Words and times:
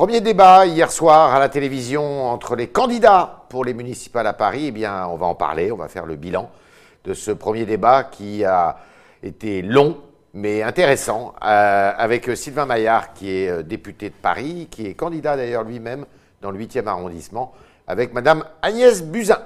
Premier 0.00 0.22
débat 0.22 0.64
hier 0.64 0.90
soir 0.90 1.34
à 1.34 1.38
la 1.38 1.50
télévision 1.50 2.24
entre 2.26 2.56
les 2.56 2.68
candidats 2.68 3.44
pour 3.50 3.66
les 3.66 3.74
municipales 3.74 4.26
à 4.26 4.32
Paris. 4.32 4.68
Eh 4.68 4.70
bien, 4.70 5.06
on 5.08 5.16
va 5.16 5.26
en 5.26 5.34
parler, 5.34 5.70
on 5.70 5.76
va 5.76 5.88
faire 5.88 6.06
le 6.06 6.16
bilan 6.16 6.50
de 7.04 7.12
ce 7.12 7.32
premier 7.32 7.66
débat 7.66 8.04
qui 8.04 8.42
a 8.42 8.78
été 9.22 9.60
long 9.60 9.98
mais 10.32 10.62
intéressant 10.62 11.34
euh, 11.44 11.92
avec 11.94 12.34
Sylvain 12.34 12.64
Maillard 12.64 13.12
qui 13.12 13.30
est 13.30 13.50
euh, 13.50 13.62
député 13.62 14.08
de 14.08 14.14
Paris, 14.14 14.68
qui 14.70 14.86
est 14.86 14.94
candidat 14.94 15.36
d'ailleurs 15.36 15.64
lui-même 15.64 16.06
dans 16.40 16.50
le 16.50 16.58
8e 16.58 16.86
arrondissement, 16.86 17.52
avec 17.86 18.14
Madame 18.14 18.42
Agnès 18.62 19.02
Buzyn. 19.02 19.42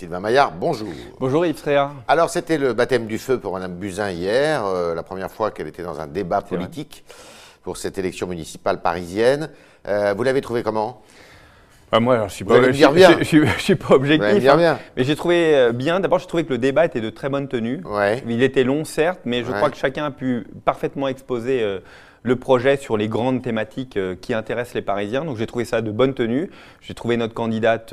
Sylvain 0.00 0.20
Maillard, 0.20 0.52
bonjour. 0.52 0.88
Bonjour 1.18 1.44
Yves 1.44 1.60
Tréa. 1.60 1.90
Alors, 2.08 2.30
c'était 2.30 2.56
le 2.56 2.72
baptême 2.72 3.06
du 3.06 3.18
feu 3.18 3.38
pour 3.38 3.52
Mme 3.52 3.74
Buzyn 3.74 4.10
hier, 4.12 4.64
euh, 4.64 4.94
la 4.94 5.02
première 5.02 5.30
fois 5.30 5.50
qu'elle 5.50 5.66
était 5.66 5.82
dans 5.82 6.00
un 6.00 6.06
débat 6.06 6.38
vrai. 6.40 6.48
politique 6.56 7.04
pour 7.62 7.76
cette 7.76 7.98
élection 7.98 8.26
municipale 8.26 8.80
parisienne. 8.80 9.50
Euh, 9.86 10.14
vous 10.16 10.22
l'avez 10.22 10.40
trouvé 10.40 10.62
comment? 10.62 11.02
Ah, 11.92 12.00
moi, 12.00 12.14
alors, 12.14 12.30
je 12.30 12.34
suis 12.36 12.46
Vous 12.46 12.52
allez 12.54 12.68
me 12.68 12.72
je- 12.72 12.78
dire 12.78 12.92
bien. 12.92 13.10
Je, 13.18 13.24
je- 13.24 13.44
je- 13.44 13.52
je 13.58 13.60
suis 13.62 13.74
pas 13.74 13.88
Vous 13.98 14.04
allez 14.06 14.14
objectif. 14.14 14.34
me 14.36 14.40
dire 14.40 14.54
hein. 14.54 14.56
bien. 14.56 14.78
Mais 14.96 15.04
j'ai 15.04 15.16
trouvé 15.16 15.54
euh, 15.54 15.72
bien. 15.72 16.00
D'abord, 16.00 16.18
j'ai 16.18 16.26
trouvé 16.26 16.44
que 16.44 16.50
le 16.54 16.58
débat 16.58 16.86
était 16.86 17.02
de 17.02 17.10
très 17.10 17.28
bonne 17.28 17.46
tenue. 17.48 17.82
Ouais. 17.84 18.22
Il 18.26 18.42
était 18.42 18.64
long, 18.64 18.86
certes, 18.86 19.20
mais 19.26 19.44
je 19.44 19.50
Ouais. 19.50 19.56
crois 19.58 19.68
que 19.68 19.76
chacun 19.76 20.06
a 20.06 20.10
pu 20.10 20.46
parfaitement 20.64 21.08
exposer 21.08 21.62
euh, 21.62 21.80
le 22.22 22.36
projet 22.36 22.78
sur 22.78 22.96
les 22.96 23.08
grandes 23.08 23.42
thématiques 23.42 23.98
euh, 23.98 24.14
qui 24.18 24.32
intéressent 24.32 24.76
les 24.76 24.82
Parisiens. 24.82 25.26
Donc, 25.26 25.36
j'ai 25.36 25.46
trouvé 25.46 25.66
ça 25.66 25.82
de 25.82 25.90
bonne 25.90 26.14
tenue. 26.14 26.50
J'ai 26.80 26.94
trouvé 26.94 27.18
notre 27.18 27.34
candidate. 27.34 27.92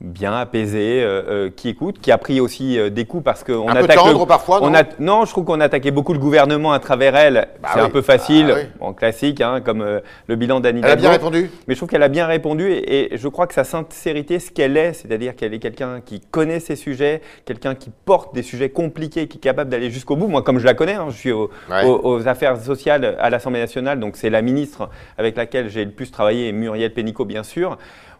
Bien 0.00 0.32
apaisée, 0.32 1.02
euh, 1.02 1.22
euh, 1.28 1.50
qui 1.54 1.68
écoute, 1.68 2.00
qui 2.00 2.10
a 2.10 2.16
pris 2.16 2.40
aussi 2.40 2.78
euh, 2.78 2.88
des 2.88 3.04
coups 3.04 3.22
parce 3.22 3.44
qu'on 3.44 3.68
Un 3.68 3.74
peu 3.74 3.84
attaque 3.84 3.96
tendre 3.96 4.20
le- 4.20 4.26
parfois, 4.26 4.60
on 4.62 4.70
non 4.70 4.78
a- 4.78 4.84
non, 4.98 5.24
je 5.26 5.30
trouve 5.30 5.44
qu'on 5.44 5.60
a 5.60 5.64
attaqué 5.64 5.90
beaucoup 5.90 6.14
le 6.14 6.18
gouvernement 6.18 6.72
à 6.72 6.78
travers 6.78 7.14
elle. 7.16 7.48
Bah 7.62 7.68
c'est 7.74 7.80
oui. 7.80 7.86
un 7.86 7.90
peu 7.90 8.00
facile, 8.00 8.46
Bah 8.46 8.54
oui. 8.56 8.62
en 8.80 8.94
classique, 8.94 9.42
hein, 9.42 9.60
comme 9.62 9.82
euh, 9.82 10.00
le 10.26 10.36
bilan 10.36 10.60
d'Anne 10.60 10.78
Elle 10.82 10.90
a 10.90 10.96
bien 10.96 11.10
répondu 11.10 11.50
Mais 11.68 11.74
je 11.74 11.78
trouve 11.78 11.90
qu'elle 11.90 12.02
a 12.02 12.08
bien 12.08 12.26
répondu 12.26 12.70
et, 12.72 13.12
et 13.14 13.16
je 13.18 13.28
crois 13.28 13.46
que 13.46 13.52
sa 13.52 13.64
sincérité, 13.64 14.38
ce 14.38 14.50
qu'elle 14.50 14.76
est, 14.78 14.94
c'est-à-dire 14.94 15.36
qu'elle 15.36 15.52
est 15.52 15.58
quelqu'un 15.58 16.00
qui 16.00 16.20
connaît 16.20 16.60
ses 16.60 16.76
sujets, 16.76 17.20
quelqu'un 17.44 17.74
qui 17.74 17.90
porte 18.06 18.34
des 18.34 18.42
sujets 18.42 18.70
compliqués, 18.70 19.28
qui 19.28 19.36
est 19.36 19.40
capable 19.42 19.68
d'aller 19.68 19.90
jusqu'au 19.90 20.16
bout. 20.16 20.28
Moi, 20.28 20.40
comme 20.42 20.58
je 20.60 20.64
la 20.64 20.72
connais, 20.74 20.94
hein, 20.94 21.08
je 21.10 21.16
suis 21.16 21.32
au- 21.32 21.50
Ouais. 21.70 21.84
aux, 21.84 22.00
aux 22.04 22.26
affaires 22.26 22.56
sociales 22.58 23.16
à 23.20 23.28
l'Assemblée 23.28 23.60
nationale, 23.60 24.00
donc 24.00 24.16
c'est 24.16 24.30
la 24.30 24.40
ministre 24.40 24.88
avec 25.18 25.36
laquelle 25.36 25.68
j'ai 25.68 25.84
le 25.84 25.90
plus 25.90 26.10
travaillé, 26.10 26.48
et 26.48 26.52
Muriel 26.52 26.94
Pénicaud, 26.94 27.26
bien 27.26 27.42
sûr. 27.42 27.76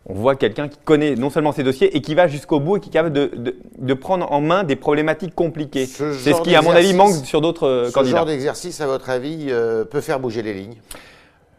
On 0.07 0.15
voit 0.15 0.35
quelqu'un 0.35 0.69
qui 0.69 0.79
connaît 0.83 1.15
non 1.15 1.29
seulement 1.31 1.53
ses 1.53 1.63
dossiers 1.63 1.95
et 1.97 2.01
qui 2.01 2.15
va 2.15 2.27
jusqu'au 2.27 2.59
bout 2.59 2.79
et 2.79 2.81
qui 2.81 2.89
est 2.89 2.93
capable 2.93 3.15
de, 3.15 3.31
de- 3.37 3.57
de 3.79 3.95
prendre 3.95 4.33
en 4.33 4.41
main 4.41 4.65
des 4.65 4.75
problématiques 4.77 5.35
compliquées. 5.35 5.87
Ce 5.87 6.13
C'est 6.15 6.33
ce 6.33 6.41
qui, 6.41 6.55
à 6.57 6.63
mon 6.63 6.71
avis, 6.71 6.95
manque 6.95 7.15
sur 7.25 7.41
d'autres 7.43 7.67
euh, 7.67 7.87
Ce 7.89 7.93
candidats. 7.93 8.17
genre 8.19 8.27
d'exercice, 8.27 8.81
à 8.81 8.87
votre 8.87 9.11
avis, 9.11 9.47
euh, 9.51 9.85
peut 9.85 10.01
faire 10.01 10.19
bouger 10.19 10.43
les 10.43 10.55
lignes? 10.55 10.77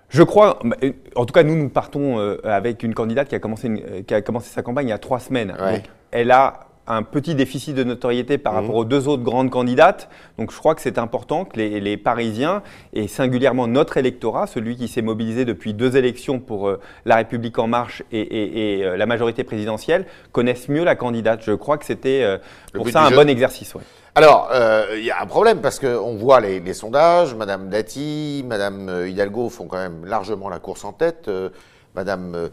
Je 0.09 0.23
crois, 0.23 0.59
bah, 0.63 0.75
euh, 0.84 0.91
en 1.16 1.25
tout 1.25 1.34
cas, 1.34 1.44
nous, 1.44 1.56
nous 1.56 1.69
partons 1.69 2.18
avec 2.44 2.84
une 2.84 2.94
candidate 2.96 3.30
qui 3.30 3.35
a, 3.35 3.40
commencé 3.40 3.68
une- 3.68 4.03
qui 4.03 4.13
a 4.13 4.22
commencé 4.22 4.50
sa 4.50 4.63
campagne 4.63 4.88
il 4.88 4.90
y 4.90 4.94
a 4.94 4.97
trois 4.97 5.19
semaines. 5.19 5.56
Ouais. 5.62 5.74
Donc, 5.74 5.84
elle 6.12 6.31
a 6.31 6.62
un 6.88 7.03
petit 7.03 7.36
déficit 7.36 7.75
de 7.75 7.84
notoriété 7.84 8.38
par 8.38 8.53
Mhm. 8.53 8.59
rapport 8.62 8.75
aux 8.75 8.86
deux 8.86 9.08
autres 9.08 9.24
grandes 9.24 9.50
candidates. 9.50 10.09
Donc, 10.38 10.52
je 10.52 10.58
crois 10.58 10.75
que 10.75 10.81
c'est 10.81 10.97
important 10.97 11.46
que 11.46 11.56
les, 11.58 11.80
les 11.80 11.96
Parisiens, 11.96 12.64
et 12.94 13.08
singulièrement 13.08 13.68
notre 13.68 13.97
électorat, 13.97 14.47
celui 14.47 14.75
qui 14.75 14.88
s'est 14.88 15.02
mobilisé 15.03 15.46
depuis 15.46 15.74
deux 15.74 15.96
élections 15.96 16.40
pour 16.40 16.68
euh, 16.68 16.80
La 17.06 17.18
République 17.18 17.58
En 17.59 17.68
Marche 17.68 18.03
et, 18.12 18.19
et- 18.19 18.80
et, 18.80 18.86
euh, 18.86 18.97
la 18.97 19.06
majorité 19.06 19.44
présidentielle, 19.44 20.06
connaissent 20.31 20.69
mieux 20.69 20.84
la 20.84 20.96
candidate. 20.96 21.42
Je 21.44 21.53
crois 21.53 21.78
que 21.78 21.86
c'était 21.86 22.24
euh, 22.24 22.38
pour 22.74 22.90
ça 22.90 23.03
un 23.06 23.09
jeu. 23.09 23.16
bon 23.16 23.30
exercice. 23.30 23.74
ouais. 23.75 23.81
Alors, 24.16 24.50
euh, 24.52 24.88
il 24.98 25.06
y 25.06 25.12
a 25.12 25.22
un 25.22 25.25
problème 25.25 25.62
parce 25.62 25.80
qu'on 25.80 26.16
voit 26.16 26.42
les, 26.42 26.59
les 26.59 26.74
sondages. 26.74 27.34
Madame 27.36 27.69
Dati, 27.69 28.44
Madame 28.46 29.06
Hidalgo 29.08 29.48
font 29.50 29.68
quand 29.68 29.78
même 29.78 30.03
largement 30.06 30.50
la 30.50 30.59
course 30.59 30.84
en 30.84 30.92
tête. 30.92 31.30
Euh, 31.30 31.50
Madame 31.96 32.50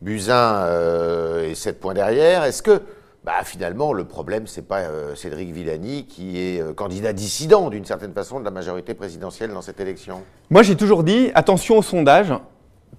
Buzyn 0.00 0.34
euh, 0.66 1.50
est 1.50 1.54
7 1.54 1.80
points 1.80 1.94
derrière. 1.94 2.44
Est-ce 2.44 2.62
que, 2.62 2.80
bah, 3.24 3.42
finalement, 3.42 3.94
le 3.94 4.04
problème, 4.04 4.46
c'est 4.46 4.68
pas 4.68 4.80
euh, 4.80 5.14
Cédric 5.14 5.50
Villani 5.50 6.04
qui 6.04 6.38
est 6.38 6.60
euh, 6.60 6.74
candidat 6.74 7.14
dissident 7.14 7.70
d'une 7.70 7.86
certaine 7.86 8.12
façon 8.12 8.38
de 8.38 8.44
la 8.44 8.50
majorité 8.50 8.92
présidentielle 8.92 9.50
dans 9.50 9.62
cette 9.62 9.80
élection 9.80 10.22
Moi, 10.50 10.62
j'ai 10.62 10.76
toujours 10.76 11.04
dit, 11.04 11.30
attention 11.34 11.78
aux 11.78 11.82
sondages. 11.82 12.34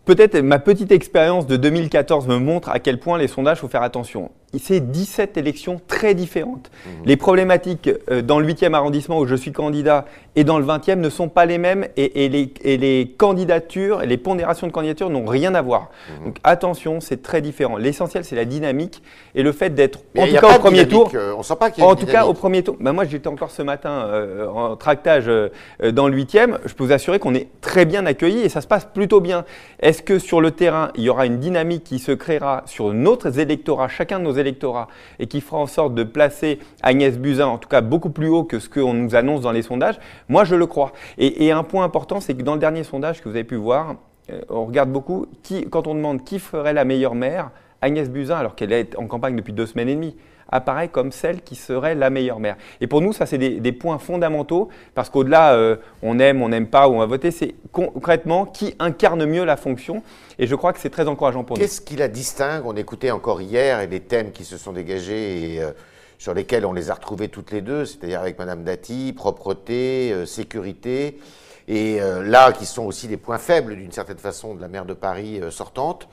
Peut-être 0.03 0.39
ma 0.39 0.57
petite 0.57 0.91
expérience 0.91 1.45
de 1.45 1.57
2014 1.57 2.27
me 2.27 2.39
montre 2.39 2.69
à 2.69 2.79
quel 2.79 2.99
point 2.99 3.19
les 3.19 3.27
sondages, 3.27 3.59
faut 3.59 3.67
faire 3.67 3.83
attention. 3.83 4.31
C'est 4.57 4.91
17 4.91 5.37
élections 5.37 5.81
très 5.87 6.13
différentes. 6.13 6.71
Les 7.05 7.17
problématiques 7.17 7.89
euh, 8.09 8.21
dans 8.21 8.39
le 8.39 8.47
8e 8.47 8.73
arrondissement 8.73 9.19
où 9.19 9.25
je 9.25 9.35
suis 9.35 9.51
candidat 9.51 10.05
et 10.35 10.43
dans 10.43 10.59
le 10.59 10.65
20e 10.65 10.95
ne 10.95 11.09
sont 11.09 11.29
pas 11.29 11.45
les 11.45 11.57
mêmes 11.57 11.87
et, 11.97 12.25
et 12.25 12.29
les, 12.29 12.53
et 12.63 12.77
les 12.77 13.13
candidatures, 13.17 13.99
les 14.01 14.17
pondérations 14.17 14.67
de 14.67 14.71
candidatures 14.71 15.09
n'ont 15.09 15.25
rien 15.25 15.55
à 15.55 15.61
voir. 15.61 15.89
Donc 16.23 16.37
attention, 16.43 16.99
c'est 16.99 17.21
très 17.21 17.41
différent. 17.41 17.77
L'essentiel, 17.77 18.25
c'est 18.25 18.35
la 18.35 18.45
dynamique 18.45 19.01
et 19.33 19.43
le 19.43 19.51
fait 19.51 19.69
d'être, 19.69 19.99
en 20.17 20.27
tout 20.27 20.33
cas 20.33 20.59
premier 20.59 20.87
tour, 20.87 21.11
euh, 21.13 21.33
on 21.37 21.43
sent 21.43 21.55
pas 21.59 21.69
y 21.77 21.81
a 21.81 21.85
en 21.85 21.95
tout 21.95 22.05
cas, 22.05 22.25
au 22.25 22.33
premier 22.33 22.63
tour, 22.63 22.75
ben 22.79 22.93
moi 22.93 23.05
j'étais 23.05 23.27
encore 23.27 23.51
ce 23.51 23.61
matin 23.61 23.89
euh, 23.89 24.47
en 24.47 24.75
tractage 24.75 25.25
euh, 25.27 25.49
dans 25.91 26.07
le 26.07 26.17
8e. 26.17 26.57
Je 26.65 26.73
peux 26.73 26.83
vous 26.83 26.91
assurer 26.91 27.19
qu'on 27.19 27.33
est 27.33 27.47
très 27.61 27.85
bien 27.85 28.05
accueillis 28.05 28.41
et 28.41 28.49
ça 28.49 28.61
se 28.61 28.67
passe 28.67 28.85
plutôt 28.85 29.21
bien. 29.21 29.45
Est-ce 29.79 30.01
que 30.01 30.19
sur 30.19 30.41
le 30.41 30.51
terrain, 30.51 30.91
il 30.95 31.03
y 31.03 31.09
aura 31.09 31.25
une 31.25 31.39
dynamique 31.39 31.83
qui 31.83 31.99
se 31.99 32.11
créera 32.11 32.63
sur 32.65 32.93
notre 32.93 33.37
électorat, 33.39 33.87
chacun 33.87 34.19
de 34.19 34.25
nos 34.25 34.33
électorats, 34.37 34.87
et 35.19 35.27
qui 35.27 35.41
fera 35.41 35.57
en 35.57 35.67
sorte 35.67 35.95
de 35.95 36.03
placer 36.03 36.59
Agnès 36.81 37.17
Buzyn, 37.17 37.47
en 37.47 37.57
tout 37.57 37.69
cas 37.69 37.81
beaucoup 37.81 38.09
plus 38.09 38.27
haut 38.27 38.43
que 38.43 38.59
ce 38.59 38.69
qu'on 38.69 38.93
nous 38.93 39.15
annonce 39.15 39.41
dans 39.41 39.51
les 39.51 39.61
sondages 39.61 39.99
Moi, 40.29 40.43
je 40.43 40.55
le 40.55 40.65
crois. 40.65 40.91
Et, 41.17 41.51
un 41.51 41.63
point 41.63 41.83
important, 41.83 42.19
c'est 42.19 42.35
que 42.35 42.41
dans 42.41 42.53
le 42.53 42.59
dernier 42.59 42.83
sondage 42.83 43.21
que 43.21 43.29
vous 43.29 43.35
avez 43.35 43.43
pu 43.43 43.55
voir, 43.55 43.95
euh, 44.29 44.41
on 44.49 44.65
regarde 44.65 44.91
beaucoup, 44.91 45.27
qui, 45.43 45.69
quand 45.69 45.87
on 45.87 45.95
demande 45.95 46.23
qui 46.23 46.39
ferait 46.39 46.73
la 46.73 46.85
meilleure 46.85 47.15
maire, 47.15 47.51
Agnès 47.81 48.09
Buzyn, 48.09 48.37
alors 48.37 48.55
qu'elle 48.55 48.71
est 48.71 48.97
en 48.97 49.07
campagne 49.07 49.35
depuis 49.35 49.53
deux 49.53 49.65
semaines 49.65 49.89
et 49.89 49.95
demie, 49.95 50.15
apparaît 50.49 50.87
comme 50.87 51.11
celle 51.11 51.41
qui 51.41 51.55
serait 51.55 51.95
la 51.95 52.09
meilleure 52.09 52.39
maire. 52.39 52.57
Et 52.81 52.87
pour 52.87 53.01
nous, 53.01 53.13
ça, 53.13 53.25
c'est 53.25 53.37
des, 53.37 53.71
points 53.71 53.97
fondamentaux, 53.97 54.69
parce 54.93 55.09
qu'au-delà, 55.09 55.53
euh, 55.53 55.77
on 56.01 56.19
aime, 56.19 56.41
on 56.41 56.49
n'aime 56.49 56.67
pas, 56.67 56.87
ou 56.87 56.95
on 56.95 56.99
va 56.99 57.05
voter, 57.05 57.31
c'est 57.31 57.55
concrètement 57.71 58.45
qui 58.45 58.75
incarne 58.79 59.25
mieux 59.25 59.43
la 59.43 59.57
fonction. 59.57 60.03
Et 60.39 60.47
je 60.47 60.55
crois 60.55 60.73
que 60.73 60.79
c'est 60.79 60.89
très 60.89 61.07
encourageant 61.07 61.43
pour 61.43 61.57
nous. 61.57 61.61
Qu'est-ce 61.61 61.81
qui 61.81 61.95
la 61.95 62.07
distingue? 62.07 62.65
On 62.65 62.75
écoutait 62.75 63.11
encore 63.11 63.41
hier 63.41 63.79
et 63.81 63.87
les 63.87 63.99
thèmes 63.99 64.31
qui 64.31 64.45
se 64.45 64.57
sont 64.57 64.73
dégagés 64.73 65.55
et 65.55 65.61
euh, 65.61 65.71
sur 66.17 66.33
lesquels 66.33 66.65
on 66.65 66.73
les 66.73 66.89
a 66.89 66.93
retrouvés 66.93 67.27
toutes 67.27 67.51
les 67.51 67.61
deux, 67.61 67.85
c'est-à-dire 67.85 68.21
avec 68.21 68.37
Madame 68.37 68.63
Dati, 68.63 69.13
propreté, 69.13 70.11
euh, 70.13 70.25
sécurité, 70.25 71.19
et 71.67 71.99
là 71.99 72.51
qui 72.51 72.67
sont 72.67 72.83
aussi 72.83 73.07
des 73.07 73.17
points 73.17 73.39
faibles 73.39 73.75
d'une 73.75 73.91
certaine 73.91 74.19
façon 74.19 74.53
de 74.53 74.61
la 74.61 74.67
maire 74.67 74.85
de 74.85 74.93
Paris 74.93 75.41
sortante. 75.49 76.07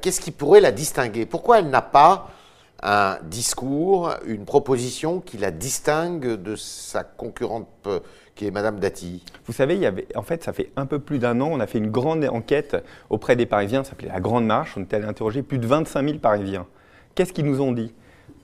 Qu'est-ce 0.00 0.20
qui 0.20 0.32
pourrait 0.32 0.60
la 0.60 0.72
distinguer? 0.72 1.24
Pourquoi 1.24 1.60
elle 1.60 1.70
n'a 1.70 1.82
pas 1.82 2.32
un 2.82 3.18
discours, 3.24 4.10
une 4.26 4.44
proposition 4.44 5.20
qui 5.20 5.38
la 5.38 5.50
distingue 5.50 6.40
de 6.42 6.56
sa 6.56 7.04
concurrente 7.04 7.68
euh, 7.86 8.00
qui 8.34 8.46
est 8.46 8.50
Madame 8.50 8.80
Dati 8.80 9.22
Vous 9.46 9.52
savez, 9.52 9.74
il 9.74 9.80
y 9.80 9.86
avait, 9.86 10.06
en 10.16 10.22
fait, 10.22 10.42
ça 10.42 10.52
fait 10.52 10.70
un 10.76 10.86
peu 10.86 10.98
plus 10.98 11.18
d'un 11.18 11.40
an, 11.40 11.50
on 11.52 11.60
a 11.60 11.66
fait 11.66 11.78
une 11.78 11.90
grande 11.90 12.24
enquête 12.24 12.76
auprès 13.10 13.36
des 13.36 13.46
Parisiens, 13.46 13.84
ça 13.84 13.90
s'appelait 13.90 14.08
la 14.08 14.20
Grande 14.20 14.46
Marche. 14.46 14.74
On 14.76 14.82
était 14.82 14.96
allé 14.96 15.04
interroger 15.04 15.42
plus 15.42 15.58
de 15.58 15.66
25 15.66 16.04
000 16.04 16.18
Parisiens. 16.18 16.66
Qu'est-ce 17.14 17.32
qu'ils 17.32 17.44
nous 17.44 17.60
ont 17.60 17.72
dit? 17.72 17.94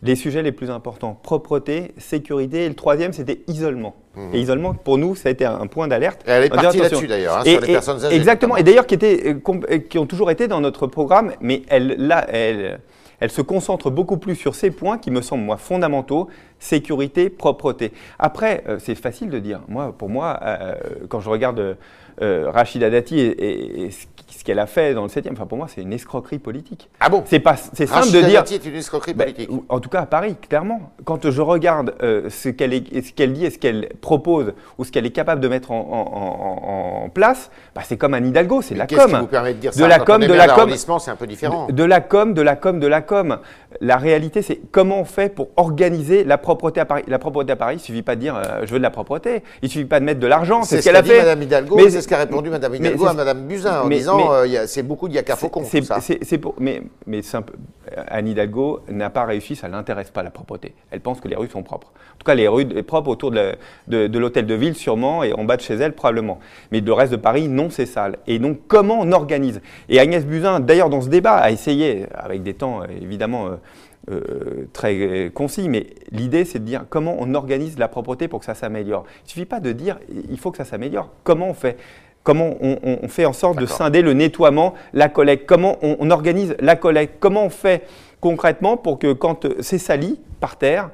Les 0.02 0.14
sujets 0.14 0.42
les 0.42 0.52
plus 0.52 0.70
importants 0.70 1.18
propreté, 1.20 1.92
sécurité, 1.96 2.64
et 2.64 2.68
le 2.68 2.76
troisième, 2.76 3.12
c'était 3.12 3.40
isolement. 3.48 3.96
Et 4.32 4.40
isolement, 4.40 4.74
pour 4.74 4.98
nous, 4.98 5.14
ça 5.16 5.28
a 5.28 5.32
été 5.32 5.44
un 5.44 5.66
point 5.68 5.88
d'alerte. 5.88 6.22
Elle 6.26 6.44
est 6.44 6.48
partie 6.48 6.78
là-dessus 6.78 7.06
d'ailleurs, 7.06 7.38
hein, 7.38 7.44
sur 7.44 7.60
les 7.60 7.70
et- 7.70 7.72
personnes 7.72 8.04
âgées. 8.04 8.14
Exactement, 8.16 8.56
et 8.56 8.62
d'ailleurs 8.62 8.86
qui, 8.86 8.94
étaient, 8.94 9.28
euh, 9.28 9.40
euh, 9.70 9.78
qui 9.78 9.98
ont 9.98 10.06
toujours 10.06 10.30
été 10.30 10.46
dans 10.48 10.60
notre 10.60 10.86
programme, 10.86 11.32
mais 11.40 11.62
elle, 11.68 11.94
là, 11.98 12.26
elle, 12.28 12.80
elle 13.20 13.30
se 13.30 13.42
concentre 13.42 13.90
beaucoup 13.90 14.16
plus 14.16 14.36
sur 14.36 14.54
ces 14.54 14.70
points 14.70 14.98
qui 14.98 15.10
me 15.10 15.20
semblent, 15.20 15.44
moi, 15.44 15.56
fondamentaux, 15.56 16.28
sécurité, 16.58 17.30
propreté. 17.30 17.92
Après, 18.18 18.64
euh, 18.68 18.78
c'est 18.80 18.94
facile 18.94 19.30
de 19.30 19.38
dire. 19.38 19.60
Moi, 19.68 19.94
pour 19.96 20.08
moi, 20.08 20.38
euh, 20.42 20.74
quand 21.08 21.20
je 21.20 21.28
regarde 21.30 21.58
euh, 21.60 21.74
euh, 22.20 22.50
Rachida 22.50 22.90
Dati 22.90 23.18
et, 23.20 23.26
et- 23.28 23.84
et 23.86 23.90
ce 24.36 24.44
qu'elle 24.44 24.58
a 24.58 24.66
fait 24.66 24.92
dans 24.92 25.02
le 25.02 25.08
7e, 25.08 25.32
enfin 25.32 25.46
pour 25.46 25.56
moi, 25.56 25.68
c'est 25.68 25.80
une 25.82 25.92
escroquerie 25.92 26.38
politique. 26.38 26.88
Ah 27.00 27.08
bon? 27.08 27.22
C'est 27.26 27.38
pas, 27.40 27.56
c'est 27.56 27.86
simple 27.86 28.00
Rachida 28.00 28.20
de 28.22 28.26
dire. 28.26 28.40
Dati 28.40 28.54
est 28.56 28.64
une 28.66 28.74
escroquerie 28.74 29.14
Ben, 29.14 29.24
politique. 29.24 29.50
en 29.68 29.80
tout 29.80 29.88
cas 29.88 30.00
à 30.00 30.06
Paris, 30.06 30.36
clairement. 30.48 30.92
Quand 31.04 31.30
je 31.30 31.40
regarde 31.40 31.94
euh, 32.02 32.28
ce 32.28 32.48
qu'elle 32.48 32.74
est- 32.74 33.02
ce 33.06 33.12
qu'elle 33.12 33.32
dit 33.32 33.44
et 33.46 33.50
ce 33.50 33.58
qu'elle 33.58 33.88
propose 34.00 34.52
ou 34.78 34.84
ce 34.84 34.90
qu'elle 34.92 35.06
est 35.06 35.10
capable 35.12 35.40
de 35.40 35.48
mettre 35.48 35.70
en, 35.70 35.78
en- 35.80 37.02
en- 37.02 37.04
en 37.04 37.08
place, 37.08 37.50
bah, 37.74 37.82
c'est 37.84 37.96
comme 37.96 38.14
Anne 38.14 38.26
Hidalgo, 38.26 38.62
c'est 38.62 38.74
de 38.74 38.80
la 38.80 38.86
com. 38.88 38.98
qui 39.10 39.16
vous 39.16 39.26
permet 39.26 39.54
de 39.54 39.58
dire 39.60 39.70
De 39.70 39.76
ça 39.76 39.88
la 39.88 39.98
com, 40.00 40.20
de 40.20 40.32
la 40.32 40.48
com. 40.48 40.70
c'est 40.98 41.10
un 41.10 41.16
peu 41.16 41.26
différent. 41.26 41.66
De, 41.68 41.72
de 41.72 41.84
la 41.84 42.00
com, 42.00 42.34
de 42.34 42.42
la 42.42 42.56
com, 42.56 42.80
de 42.80 42.86
la 42.86 43.00
com. 43.00 43.38
La 43.80 43.96
réalité, 43.96 44.42
c'est 44.42 44.60
comment 44.72 45.00
on 45.00 45.04
fait 45.04 45.28
pour 45.32 45.48
organiser 45.56 46.24
la 46.24 46.36
propreté 46.38 46.80
à 46.80 46.84
Paris. 46.84 47.04
La 47.06 47.18
propreté 47.18 47.52
à 47.52 47.56
Paris, 47.56 47.76
il 47.76 47.80
suffit 47.80 48.02
pas 48.02 48.16
de 48.16 48.20
dire 48.20 48.34
euh, 48.36 48.62
je 48.64 48.72
veux 48.72 48.78
de 48.78 48.82
la 48.82 48.90
propreté. 48.90 49.42
Il 49.62 49.68
suffit 49.68 49.84
pas 49.84 50.00
de 50.00 50.04
mettre 50.04 50.18
de 50.20 50.26
l'argent. 50.26 50.62
C'est 50.64 50.78
ce 50.78 50.84
qu'elle 50.84 50.94
qu'a 50.94 50.98
a 50.98 51.02
dit 51.02 51.10
fait. 51.10 51.18
Madame 51.18 51.42
Hidalgo, 51.42 51.76
Mais- 51.76 51.90
c'est 51.90 52.00
ce 52.00 52.08
qu'a 52.08 52.18
répondu 52.18 52.50
Madame 52.50 52.74
Hidalgo 52.74 53.06
à 53.06 53.12
Madame 53.12 53.46
Buzyn 53.46 53.82
en 53.82 53.86
mais- 53.86 53.96
disant 53.98 54.32
euh, 54.32 54.64
c'est 54.66 54.82
beaucoup 54.82 55.08
Faucon. 55.36 55.62
C'est- 55.64 55.80
tout 55.80 55.86
ça. 55.86 56.00
c'est- 56.00 56.18
c'est 56.22 56.38
pour- 56.38 56.54
mais, 56.58 56.82
mais 57.06 57.22
c'est 57.22 57.36
un 57.36 57.42
peu- 57.42 57.54
Anne 58.08 58.28
Hidalgo 58.28 58.80
n'a 58.90 59.10
pas 59.10 59.24
réussi, 59.24 59.56
ça 59.56 59.68
ne 59.68 59.72
l'intéresse 59.72 60.10
pas 60.10 60.22
la 60.22 60.30
propreté. 60.30 60.74
Elle 60.90 61.00
pense 61.00 61.20
que 61.20 61.28
les 61.28 61.36
rues 61.36 61.48
sont 61.48 61.62
propres. 61.62 61.88
En 62.14 62.18
tout 62.18 62.24
cas, 62.24 62.34
les 62.34 62.48
rues 62.48 62.66
propres 62.82 63.10
autour 63.10 63.30
de 63.30 64.18
l'hôtel 64.18 64.46
de 64.46 64.54
ville, 64.54 64.74
sûrement, 64.74 65.22
et 65.22 65.32
en 65.32 65.44
bas 65.44 65.56
de 65.56 65.62
chez 65.62 65.74
elle, 65.74 65.92
probablement. 65.92 66.38
Mais 66.72 66.80
le 66.80 66.92
reste 66.92 67.12
de 67.12 67.16
Paris, 67.16 67.48
non, 67.48 67.70
c'est 67.70 67.86
sale. 67.86 68.18
Et 68.26 68.38
donc, 68.38 68.60
comment 68.66 68.98
on 69.00 69.12
organise? 69.12 69.60
Et 69.88 70.00
Agnès 70.00 70.24
Buzyn, 70.24 70.60
d'ailleurs, 70.60 70.90
dans 70.90 71.00
ce 71.00 71.08
débat, 71.08 71.36
a 71.36 71.50
essayé, 71.50 72.06
avec 72.14 72.42
des 72.42 72.54
temps 72.54 72.82
évidemment 72.84 73.46
euh, 73.46 73.56
euh, 74.10 74.68
très 74.72 75.30
concis, 75.34 75.68
mais 75.68 75.86
l'idée, 76.12 76.44
c'est 76.44 76.58
de 76.58 76.64
dire 76.64 76.86
comment 76.88 77.16
on 77.18 77.34
organise 77.34 77.78
la 77.78 77.88
propreté 77.88 78.26
pour 78.28 78.40
que 78.40 78.46
ça 78.46 78.54
s'améliore. 78.54 79.04
Il 79.06 79.24
ne 79.24 79.28
suffit 79.28 79.44
pas 79.44 79.60
de 79.60 79.72
dire 79.72 79.98
il 80.30 80.38
faut 80.38 80.50
que 80.50 80.56
ça 80.56 80.64
s'améliore. 80.64 81.10
Comment 81.24 81.48
on 81.48 81.54
fait? 81.54 81.76
Comment 82.28 82.56
on, 82.60 83.08
fait 83.08 83.24
en 83.24 83.32
sorte 83.32 83.58
de 83.58 83.64
scinder 83.64 84.02
le 84.02 84.12
nettoiement, 84.12 84.74
la 84.92 85.08
collecte 85.08 85.46
Comment 85.46 85.78
on, 85.80 85.96
on 85.98 86.10
organise 86.10 86.54
la 86.60 86.76
collecte 86.76 87.14
Comment 87.20 87.46
on 87.46 87.48
fait 87.48 87.84
concrètement 88.20 88.76
pour 88.76 88.98
que 88.98 89.14
quand 89.14 89.46
euh, 89.46 89.54
c'est 89.60 89.78
sali 89.78 90.20
par 90.38 90.56
terre, 90.56 90.90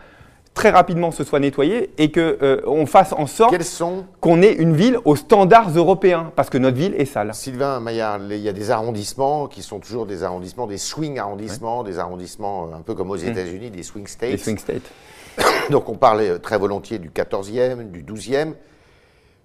très 0.55 0.71
rapidement 0.71 1.11
ce 1.11 1.25
soit 1.25 1.41
nettoyé 1.41 1.91
et 1.99 2.13
que 2.13 2.39
euh, 2.41 2.61
on 2.67 2.87
fasse 2.87 3.13
en 3.13 3.27
sorte 3.27 3.61
sont, 3.63 4.05
qu'on 4.21 4.43
ait 4.43 4.53
une 4.53 4.77
ville 4.77 4.97
aux 5.05 5.17
standards 5.17 5.71
européens? 5.77 6.31
Parce 6.37 6.51
que 6.51 6.59
notre 6.59 6.77
ville 6.77 6.95
est 6.97 7.05
sale. 7.05 7.35
Sylvain 7.35 7.81
Maillard, 7.81 8.21
il 8.31 8.37
y 8.37 8.49
a 8.49 8.53
des 8.53 8.71
arrondissements 8.71 9.49
qui 9.49 9.63
sont 9.63 9.81
toujours 9.81 10.07
des 10.07 10.23
arrondissements, 10.23 10.69
des 10.69 10.79
swing 10.79 11.19
arrondissements, 11.19 11.83
des 11.83 11.99
arrondissements 11.99 12.69
euh, 12.69 12.77
un 12.77 12.83
peu 12.83 12.95
comme 12.95 13.11
aux 13.11 13.17
États-Unis, 13.17 13.71
des 13.71 13.83
swing 13.83 14.07
states. 14.07 14.31
Les 14.31 14.39
swing 14.39 14.59
states. 14.59 14.89
Donc 15.71 15.89
on 15.89 15.97
parlait 15.97 16.31
euh, 16.31 16.39
très 16.39 16.59
volontiers 16.59 17.01
du 17.01 17.11
14e, 17.11 17.91
du 17.91 18.05
12e. 18.05 18.53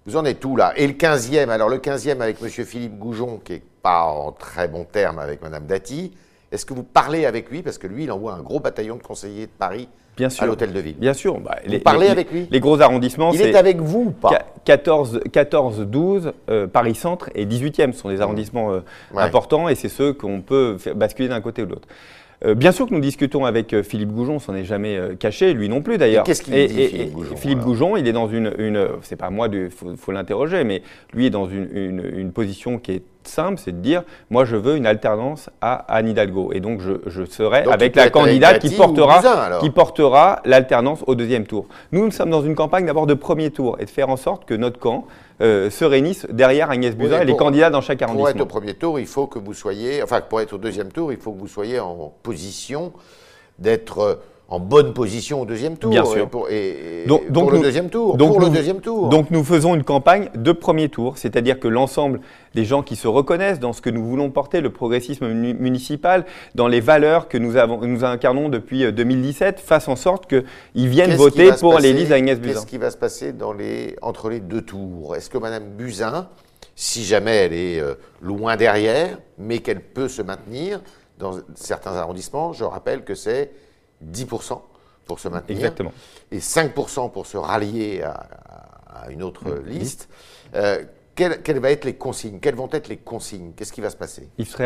Vous 0.06 0.16
en 0.16 0.24
êtes 0.24 0.44
où 0.44 0.56
là? 0.56 0.72
Et 0.76 0.86
le 0.86 0.94
15e 0.94 1.48
Alors 1.50 1.68
le 1.68 1.78
15e 1.78 2.20
avec 2.20 2.38
M. 2.42 2.48
Philippe 2.48 2.98
Goujon, 2.98 3.40
qui 3.44 3.54
est 3.54 3.62
pas 3.82 4.04
en 4.04 4.32
très 4.32 4.66
bon 4.68 4.84
terme 4.84 5.18
avec 5.18 5.42
Mme 5.42 5.66
Dati. 5.66 6.12
Est-ce 6.52 6.64
que 6.66 6.74
vous 6.74 6.82
parlez 6.82 7.26
avec 7.26 7.50
lui? 7.50 7.62
Parce 7.62 7.78
que 7.78 7.86
lui, 7.86 8.04
il 8.04 8.12
envoie 8.12 8.32
un 8.34 8.40
gros 8.40 8.60
bataillon 8.60 8.96
de 8.96 9.02
conseillers 9.02 9.46
de 9.46 9.52
Paris 9.56 9.88
Bien 10.16 10.26
à 10.26 10.30
sûr. 10.30 10.46
l'hôtel 10.46 10.72
de 10.72 10.80
ville. 10.80 10.96
Bien 10.96 11.14
sûr. 11.14 11.38
Bah, 11.38 11.56
Vous 11.66 11.78
parlez 11.78 12.08
avec 12.08 12.32
lui? 12.32 12.48
Les 12.50 12.60
gros 12.60 12.80
arrondissements, 12.80 13.32
Il 13.32 13.40
est 13.42 13.54
avec 13.54 13.78
vous 13.78 14.06
ou 14.08 14.10
pas? 14.10 14.30
Qua- 14.30 14.44
14, 14.64 15.20
14 15.32 15.80
12, 15.86 16.32
euh, 16.50 16.66
Paris 16.66 16.94
Centre 16.94 17.30
et 17.34 17.46
18e 17.46 17.92
ce 17.92 18.00
sont 18.00 18.08
des 18.08 18.20
arrondissements 18.20 18.72
euh, 18.72 18.80
Ouais. 19.14 19.22
importants 19.22 19.68
et 19.68 19.74
c'est 19.76 19.88
ceux 19.88 20.12
qu'on 20.12 20.40
peut 20.40 20.76
faire 20.78 20.94
basculer 20.96 21.28
d'un 21.28 21.40
côté 21.40 21.62
ou 21.62 21.66
de 21.66 21.70
l'autre. 21.70 21.88
Euh, 22.44 22.54
bien 22.54 22.72
sûr 22.72 22.86
que 22.86 22.94
nous 22.94 23.00
discutons 23.00 23.44
avec 23.44 23.74
euh, 23.74 23.82
Philippe 23.82 24.12
Goujon, 24.12 24.36
on 24.36 24.38
s'en 24.38 24.54
est 24.54 24.64
jamais 24.64 24.96
euh, 24.96 25.14
caché, 25.14 25.52
lui 25.52 25.68
non 25.68 25.82
plus 25.82 25.98
d'ailleurs. 25.98 26.24
Qu'est-ce 26.24 26.42
qu'il 26.42 26.54
dit, 26.54 26.86
Philippe 26.88 27.12
Goujon, 27.12 27.36
Philippe 27.36 27.58
Goujon, 27.60 27.96
il 27.98 28.08
est 28.08 28.12
dans 28.12 28.28
une, 28.28 28.54
une 28.58 28.88
c'est 29.02 29.16
pas 29.16 29.28
moi, 29.28 29.48
il 29.52 29.68
faut, 29.70 29.94
faut 29.96 30.12
l'interroger, 30.12 30.64
mais 30.64 30.82
lui 31.12 31.26
est 31.26 31.30
dans 31.30 31.46
une, 31.48 31.68
une- 31.74 32.10
une 32.16 32.32
position 32.32 32.78
qui 32.78 32.92
est 32.92 33.02
simple, 33.28 33.60
c'est 33.62 33.72
de 33.72 33.78
dire, 33.78 34.02
moi 34.30 34.44
je 34.44 34.56
veux 34.56 34.76
une 34.76 34.86
alternance 34.86 35.50
à 35.60 35.74
Anne 35.94 36.08
Hidalgo, 36.08 36.52
et 36.52 36.60
donc 36.60 36.80
je, 36.80 36.92
je 37.06 37.24
serai 37.24 37.62
Donc, 37.62 37.74
avec 37.74 37.96
la 37.96 38.02
avec 38.02 38.14
candidate 38.14 38.58
qui 38.60 38.70
portera, 38.70 39.58
qui 39.60 39.70
portera 39.70 40.40
l'alternance 40.44 41.04
au 41.06 41.14
deuxième 41.14 41.46
tour. 41.46 41.66
Nous, 41.92 42.04
nous 42.04 42.10
sommes 42.10 42.30
dans 42.30 42.42
une 42.42 42.54
campagne 42.54 42.86
d'abord 42.86 43.06
de 43.06 43.14
premier 43.14 43.50
tour 43.50 43.76
et 43.80 43.84
de 43.84 43.90
faire 43.90 44.08
en 44.08 44.16
sorte 44.16 44.44
que 44.44 44.54
notre 44.54 44.78
camp 44.78 45.06
euh, 45.40 45.70
se 45.70 45.84
réunisse 45.84 46.26
derrière 46.30 46.70
Agnès 46.70 46.94
Buzyn 46.94 47.20
et 47.20 47.24
les 47.24 47.36
candidats 47.36 47.70
dans 47.70 47.80
chaque 47.80 47.98
Pour 47.98 48.08
être 48.08 48.10
arrondissement. 48.10 48.42
au 48.42 48.46
premier 48.46 48.74
tour, 48.74 49.00
il 49.00 49.06
faut 49.06 49.26
que 49.26 49.38
vous 49.38 49.54
soyez, 49.54 50.02
enfin 50.02 50.20
pour 50.20 50.40
être 50.40 50.52
au 50.52 50.58
deuxième 50.58 50.92
tour, 50.92 51.12
il 51.12 51.18
faut 51.18 51.32
que 51.32 51.38
vous 51.38 51.48
soyez 51.48 51.80
en 51.80 52.12
position 52.22 52.92
d'être 53.58 54.20
en 54.50 54.58
bonne 54.58 54.92
position 54.94 55.40
au 55.42 55.46
deuxième 55.46 55.76
tour. 55.76 55.90
Bien 55.92 56.04
sûr. 56.04 56.24
Et 56.24 56.26
pour, 56.26 56.50
et- 56.50 57.02
et 57.04 57.06
Donc- 57.06 57.22
pour 57.26 57.30
donc 57.32 57.50
le 57.52 57.56
nous- 57.58 57.62
deuxième 57.62 57.88
tour. 57.88 58.16
donc 58.16 58.30
pour 58.32 58.40
le 58.40 58.46
nous- 58.48 58.52
deuxième 58.54 58.80
tour. 58.80 59.08
Donc 59.08 59.30
nous 59.30 59.44
faisons 59.44 59.76
une 59.76 59.84
campagne 59.84 60.28
de 60.34 60.50
premier 60.50 60.88
tour, 60.88 61.18
c'est-à-dire 61.18 61.60
que 61.60 61.68
l'ensemble 61.68 62.20
des 62.56 62.64
gens 62.64 62.82
qui 62.82 62.96
se 62.96 63.06
reconnaissent 63.06 63.60
dans 63.60 63.72
ce 63.72 63.80
que 63.80 63.90
nous 63.90 64.04
voulons 64.04 64.30
porter, 64.30 64.60
le 64.60 64.70
progressisme 64.70 65.28
mu- 65.28 65.54
municipal, 65.54 66.24
dans 66.56 66.66
les 66.66 66.80
valeurs 66.80 67.28
que 67.28 67.38
nous, 67.38 67.56
avons, 67.56 67.80
nous 67.86 68.04
incarnons 68.04 68.48
depuis 68.48 68.84
euh, 68.84 68.90
2017, 68.90 69.60
fassent 69.60 69.86
en 69.86 69.94
sorte 69.94 70.26
qu'ils 70.28 70.88
viennent 70.88 71.14
voter 71.14 71.52
pour 71.60 71.78
l'Élise 71.78 72.10
Agnès 72.12 72.40
Buzyn. 72.40 72.54
Qu'est-ce 72.54 72.66
qui 72.66 72.78
va 72.78 72.90
se 72.90 72.96
passer 72.96 73.32
dans 73.32 73.52
les, 73.52 73.94
entre 74.02 74.28
les 74.30 74.40
deux 74.40 74.62
tours? 74.62 75.14
Est-ce 75.14 75.30
que 75.30 75.38
Mme 75.38 75.62
Buzyn, 75.78 76.28
si 76.74 77.04
jamais 77.04 77.36
elle 77.36 77.52
est 77.52 77.78
euh, 77.80 77.94
loin 78.20 78.56
derrière, 78.56 79.16
mais 79.38 79.58
qu'elle 79.58 79.80
peut 79.80 80.08
se 80.08 80.22
maintenir 80.22 80.80
dans 81.20 81.34
certains 81.54 81.92
arrondissements, 81.94 82.52
je 82.52 82.64
rappelle 82.64 83.04
que 83.04 83.14
c'est 83.14 83.52
10% 84.04 84.60
pour 85.06 85.18
se 85.18 85.28
maintenir 85.28 85.58
Exactement. 85.58 85.92
et 86.30 86.38
5% 86.38 87.10
pour 87.10 87.26
se 87.26 87.36
rallier 87.36 88.02
à, 88.02 89.10
une 89.10 89.22
autre 89.22 89.44
liste. 89.66 90.08
Euh, 90.54 90.84
quelles, 91.14 91.42
quelles 91.42 91.58
vont 91.58 91.68
être 91.68 91.84
les 91.84 91.94
consignes? 91.94 92.38
Quelles 92.38 92.54
vont 92.54 92.68
être 92.72 92.88
les 92.88 92.98
consignes? 92.98 93.52
Qu'est-ce 93.56 93.72
qui 93.72 93.80
va 93.80 93.90
se 93.90 93.96
passer? 93.96 94.28
Yves 94.38 94.56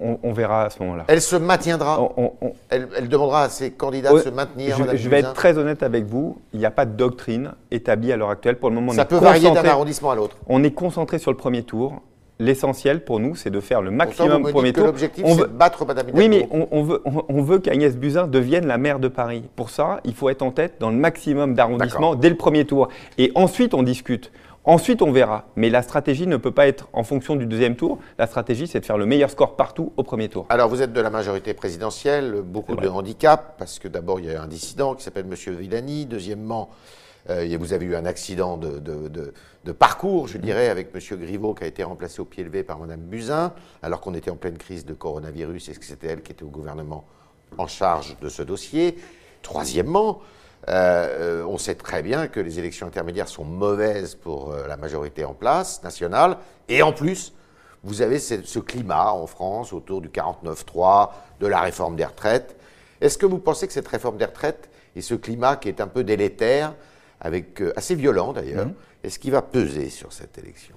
on, 0.00 0.18
on 0.22 0.32
verra 0.32 0.64
à 0.64 0.70
ce 0.70 0.82
moment-là. 0.82 1.04
Elle 1.08 1.20
se 1.20 1.36
maintiendra? 1.36 2.00
On- 2.00 2.12
on- 2.16 2.32
on- 2.40 2.52
elle, 2.70 2.88
elle 2.96 3.08
demandera 3.08 3.44
à 3.44 3.48
ses 3.50 3.72
candidats 3.72 4.12
de 4.12 4.18
se 4.20 4.28
maintenir 4.30 4.76
je, 4.76 4.96
je 4.96 5.08
vais 5.08 5.20
être 5.20 5.34
très 5.34 5.58
honnête 5.58 5.82
avec 5.82 6.04
vous, 6.06 6.40
il 6.52 6.58
n'y 6.58 6.64
a 6.64 6.70
pas 6.70 6.86
de 6.86 6.92
doctrine 6.92 7.52
établie 7.70 8.10
à 8.12 8.16
l'heure 8.16 8.30
actuelle. 8.30 8.58
Pour 8.58 8.70
le 8.70 8.76
moment, 8.76 8.92
on 8.92 8.94
Ça 8.94 9.02
est 9.02 9.06
peut 9.06 9.16
varier 9.18 9.50
d'un 9.50 9.64
arrondissement 9.64 10.10
à 10.10 10.14
l'autre. 10.14 10.36
On 10.46 10.64
est 10.64 10.70
concentré 10.70 11.18
sur 11.18 11.30
le 11.30 11.36
premier 11.36 11.62
tour. 11.64 12.00
L'essentiel 12.40 13.04
pour 13.04 13.20
nous, 13.20 13.34
c'est 13.36 13.50
de 13.50 13.60
faire 13.60 13.82
le 13.82 13.90
maximum 13.90 14.42
me 14.44 14.50
premier 14.50 14.72
tour. 14.72 14.86
l'objectif, 14.86 15.22
c'est 15.26 15.34
veut- 15.34 15.46
de 15.46 15.52
battre 15.52 15.84
Madame 15.84 16.08
Hidalgo. 16.08 16.18
Oui, 16.18 16.28
mais 16.30 16.48
on, 16.50 16.66
on 16.70 16.82
veut, 16.82 17.02
on, 17.04 17.22
on 17.28 17.42
veut 17.42 17.58
qu'Agnès 17.58 17.94
Buzyn 17.96 18.26
devienne 18.28 18.66
la 18.66 18.78
maire 18.78 18.98
de 18.98 19.08
Paris. 19.08 19.44
Pour 19.56 19.68
ça, 19.68 20.00
il 20.04 20.14
faut 20.14 20.30
être 20.30 20.40
en 20.40 20.50
tête 20.50 20.76
dans 20.80 20.88
le 20.88 20.96
maximum 20.96 21.52
d'arrondissements 21.54 22.14
dès 22.14 22.30
le 22.30 22.36
premier 22.36 22.64
tour. 22.64 22.88
Et 23.18 23.30
ensuite, 23.34 23.74
on 23.74 23.82
discute. 23.82 24.32
Ensuite, 24.64 25.02
on 25.02 25.12
verra. 25.12 25.44
Mais 25.56 25.68
la 25.68 25.82
stratégie 25.82 26.26
ne 26.26 26.38
peut 26.38 26.50
pas 26.50 26.66
être 26.66 26.88
en 26.94 27.02
fonction 27.02 27.36
du 27.36 27.44
deuxième 27.44 27.76
tour. 27.76 27.98
La 28.18 28.26
stratégie, 28.26 28.66
c'est 28.66 28.80
de 28.80 28.86
faire 28.86 28.96
le 28.98 29.04
meilleur 29.06 29.28
score 29.30 29.54
partout 29.56 29.92
au 29.98 30.02
premier 30.02 30.30
tour. 30.30 30.46
Alors, 30.48 30.70
vous 30.70 30.80
êtes 30.80 30.94
de 30.94 31.00
la 31.02 31.10
majorité 31.10 31.52
présidentielle, 31.52 32.36
beaucoup 32.42 32.74
de 32.74 32.86
vrai. 32.86 32.88
handicap, 32.88 33.56
parce 33.58 33.78
que 33.78 33.88
d'abord, 33.88 34.18
il 34.18 34.26
y 34.26 34.34
a 34.34 34.42
un 34.42 34.46
dissident 34.46 34.94
qui 34.94 35.02
s'appelle 35.04 35.26
M. 35.30 35.54
Villani. 35.56 36.06
Deuxièmement, 36.06 36.70
euh, 37.28 37.56
vous 37.58 37.72
avez 37.72 37.86
eu 37.86 37.96
un 37.96 38.06
accident 38.06 38.56
de, 38.56 39.72
parcours, 39.72 40.28
je 40.28 40.38
dirais, 40.38 40.68
avec 40.68 40.90
M. 40.94 41.18
Griveaux, 41.18 41.54
qui 41.54 41.64
a 41.64 41.66
été 41.66 41.84
remplacé 41.84 42.20
au 42.20 42.24
pied 42.24 42.44
levé 42.44 42.62
par 42.62 42.78
Mme 42.78 43.00
Buzyn, 43.00 43.52
alors 43.82 44.00
qu'on 44.00 44.14
était 44.14 44.30
en 44.30 44.36
pleine 44.36 44.58
crise 44.58 44.84
de 44.84 44.94
coronavirus 44.94 45.68
et 45.68 45.72
que 45.74 45.84
c'était 45.84 46.08
elle 46.08 46.22
qui 46.22 46.32
était 46.32 46.42
au 46.42 46.48
gouvernement 46.48 47.04
en 47.58 47.66
charge 47.66 48.16
de 48.20 48.28
ce 48.28 48.42
dossier? 48.42 48.96
Troisièmement, 49.42 50.20
euh, 50.68 51.42
euh, 51.42 51.44
on 51.46 51.58
sait 51.58 51.74
très 51.74 52.02
bien 52.02 52.28
que 52.28 52.40
les 52.40 52.58
élections 52.58 52.86
intermédiaires 52.86 53.28
sont 53.28 53.44
mauvaises 53.44 54.14
pour 54.14 54.52
la 54.52 54.76
majorité 54.76 55.24
en 55.24 55.34
place, 55.34 55.82
nationale, 55.82 56.38
et 56.68 56.82
en 56.82 56.92
plus, 56.92 57.34
vous 57.82 58.02
avez 58.02 58.18
ce, 58.18 58.42
ce 58.42 58.58
climat 58.58 59.12
en 59.12 59.26
France 59.26 59.72
autour 59.72 60.00
du 60.00 60.08
49-3, 60.08 61.10
de 61.40 61.46
la 61.46 61.60
réforme 61.60 61.96
des 61.96 62.04
retraites. 62.04 62.56
Est-ce 63.00 63.16
que 63.16 63.24
vous 63.24 63.38
pensez 63.38 63.66
que 63.66 63.72
cette 63.72 63.88
réforme 63.88 64.18
des 64.18 64.26
retraites 64.26 64.68
et 64.96 65.00
ce 65.00 65.14
climat 65.14 65.56
qui 65.56 65.68
est 65.68 65.80
un 65.80 65.86
peu 65.86 66.04
délétère, 66.04 66.74
avec, 67.20 67.60
euh, 67.60 67.72
assez 67.76 67.94
violent 67.94 68.32
d'ailleurs, 68.32 68.66
Mhm. 68.66 68.74
est-ce 69.04 69.18
qu'il 69.18 69.30
va 69.32 69.42
peser 69.42 69.90
sur 69.90 70.12
cette 70.12 70.38
élection? 70.38 70.74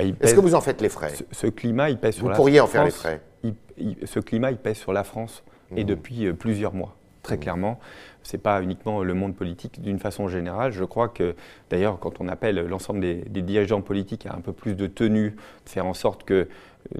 Il 0.00 0.16
Est-ce 0.20 0.34
que 0.34 0.40
vous 0.40 0.54
en 0.54 0.60
faites 0.62 0.80
les 0.80 0.88
frais? 0.88 1.12
Ce, 1.14 1.22
ce 1.32 1.46
climat, 1.48 1.90
il 1.90 1.98
pèse 1.98 2.14
sur 2.14 2.24
Vous 2.24 2.30
la 2.30 2.36
pourriez 2.36 2.60
en 2.60 2.66
faire 2.66 2.84
les 2.84 2.90
France. 2.90 3.02
frais. 3.02 3.20
Il- 3.42 3.54
il- 3.76 3.96
ce 4.06 4.20
climat, 4.20 4.50
il 4.50 4.56
pèse 4.56 4.78
sur 4.78 4.92
la 4.94 5.04
France 5.04 5.42
et 5.76 5.82
Mhm. 5.82 5.86
depuis 5.86 6.26
euh, 6.26 6.32
plusieurs 6.32 6.72
mois, 6.72 6.96
très 7.22 7.36
clairement. 7.36 7.78
C'est 8.22 8.38
pas 8.38 8.62
uniquement 8.62 9.02
le 9.02 9.12
monde 9.14 9.34
politique 9.34 9.82
d'une 9.82 9.98
façon 9.98 10.28
générale. 10.28 10.70
Je 10.72 10.84
crois 10.84 11.08
que, 11.08 11.34
d'ailleurs, 11.68 11.98
quand 11.98 12.20
on 12.20 12.28
appelle 12.28 12.56
l'ensemble 12.68 13.00
des, 13.00 13.16
des 13.16 13.42
dirigeants 13.42 13.82
politiques 13.82 14.24
à 14.26 14.34
un 14.34 14.40
peu 14.40 14.52
plus 14.52 14.74
de 14.76 14.86
tenue, 14.86 15.30
de 15.64 15.68
faire 15.68 15.84
en 15.86 15.94
sorte 15.94 16.22
que 16.24 16.48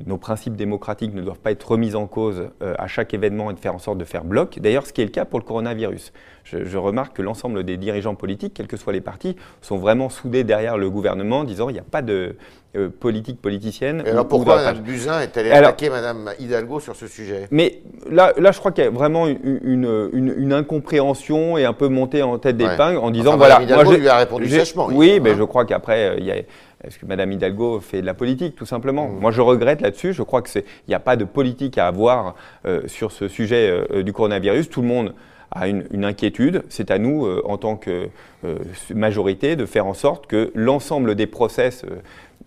nos 0.07 0.17
principes 0.19 0.57
démocratiques 0.57 1.15
ne 1.15 1.23
doivent 1.23 1.39
pas 1.41 1.51
être 1.53 1.71
remis 1.71 1.95
en 1.95 2.07
cause 2.07 2.49
euh, 2.63 2.75
à 2.79 2.87
chaque 2.87 3.15
événement 3.15 3.51
et 3.51 3.55
de 3.55 3.59
faire 3.59 3.75
en 3.75 3.79
sorte 3.79 3.99
de 3.99 4.05
faire 4.05 4.25
bloc. 4.25 4.59
D'ailleurs, 4.61 4.87
ce 4.87 4.93
qui 4.93 5.01
est 5.01 5.05
le 5.05 5.11
cas 5.11 5.25
pour 5.25 5.39
le 5.39 5.45
coronavirus. 5.45 6.13
Je, 6.45 6.65
je 6.65 6.77
remarque 6.79 7.17
que 7.17 7.23
l'ensemble 7.23 7.63
des 7.63 7.77
dirigeants 7.77 8.15
politiques, 8.17 8.55
quels 8.55 8.67
que 8.67 8.77
soient 8.77 8.93
les 8.93 9.01
partis, 9.01 9.37
sont 9.61 9.77
vraiment 9.77 10.09
soudés 10.09 10.43
derrière 10.45 10.77
le 10.77 10.91
gouvernement, 10.91 11.41
en 11.41 11.45
disant 11.45 11.69
il 11.69 11.75
n'y 11.75 11.79
a 11.79 11.85
pas 11.89 12.03
de 12.03 12.35
euh, 12.75 12.89
politique 12.89 13.41
politicienne. 13.41 14.03
Et 14.07 14.11
alors 14.11 14.25
ou- 14.25 14.27
ou 14.27 14.31
pourquoi 14.31 14.57
Mme 14.57 14.79
Buzyn 14.81 15.21
est 15.21 15.37
allée 15.37 15.51
Alors- 15.51 15.69
attaquer 15.69 15.91
Mme 15.91 16.31
Hidalgo 16.41 16.81
sur 16.81 16.97
ce 16.97 17.07
sujet? 17.07 17.47
Mais 17.51 17.81
là, 18.11 18.33
là, 18.39 18.51
je 18.51 18.59
crois 18.59 18.73
qu'il 18.73 18.83
y 18.83 18.87
a 18.87 18.91
vraiment 18.91 19.27
une, 19.29 19.61
une- 19.63 20.09
une- 20.13 20.35
une 20.37 20.53
incompréhension 20.53 21.57
et 21.59 21.65
un 21.65 21.73
peu 21.75 21.89
montée 21.89 22.23
en 22.23 22.39
tête 22.39 22.57
Ouais. 22.61 22.69
d'épingle 22.69 22.99
en 22.99 23.11
disant 23.11 23.31
Enfin, 23.31 23.37
voilà. 23.39 23.59
Madame 23.61 23.69
Hidalgo 23.77 23.93
j'ai- 23.93 23.99
lui 24.01 24.09
a 24.09 24.17
répondu 24.17 24.49
sèchement, 24.49 24.89
Oui, 24.91 25.21
mais 25.21 25.31
hein. 25.33 25.37
je 25.39 25.43
crois 25.45 25.65
qu'après, 25.65 26.09
euh, 26.11 26.17
il 26.19 26.25
y 26.25 26.33
a- 26.33 26.37
Est-ce 26.85 26.99
que 26.99 27.07
Madame 27.07 27.31
Hidalgo 27.33 27.81
fait 27.81 28.01
de 28.01 28.07
la 28.07 28.15
politique, 28.15 28.57
tout 28.57 28.67
simplement 28.67 29.09
Moi, 29.09 29.31
je 29.31 29.41
regrette 29.41 29.81
là-dessus. 29.81 30.13
Je 30.13 30.23
crois 30.23 30.43
qu'il 30.43 30.65
n'y 30.89 30.95
a 30.95 31.01
pas 31.01 31.17
de 31.17 31.25
politique 31.25 31.79
à 31.79 31.87
avoir 31.87 32.35
euh, 32.67 32.83
sur 32.89 33.13
ce 33.13 33.29
sujet 33.29 33.71
euh, 33.71 34.03
du 34.03 34.13
coronavirus. 34.13 34.69
Tout 34.69 34.83
le 34.83 34.89
monde 34.89 35.15
a 35.53 35.69
une, 35.69 35.85
une 35.93 36.05
inquiétude. 36.05 36.65
C'est 36.69 36.91
à 36.91 36.99
nous, 36.99 37.27
euh, 37.27 37.43
en 37.45 37.57
tant 37.57 37.77
que 37.77 38.09
euh, 38.45 38.59
majorité, 38.95 39.55
de 39.55 39.67
faire 39.67 39.87
en 39.87 39.95
sorte 39.95 40.27
que 40.27 40.51
l'ensemble 40.55 41.15
des 41.15 41.27
process 41.27 41.85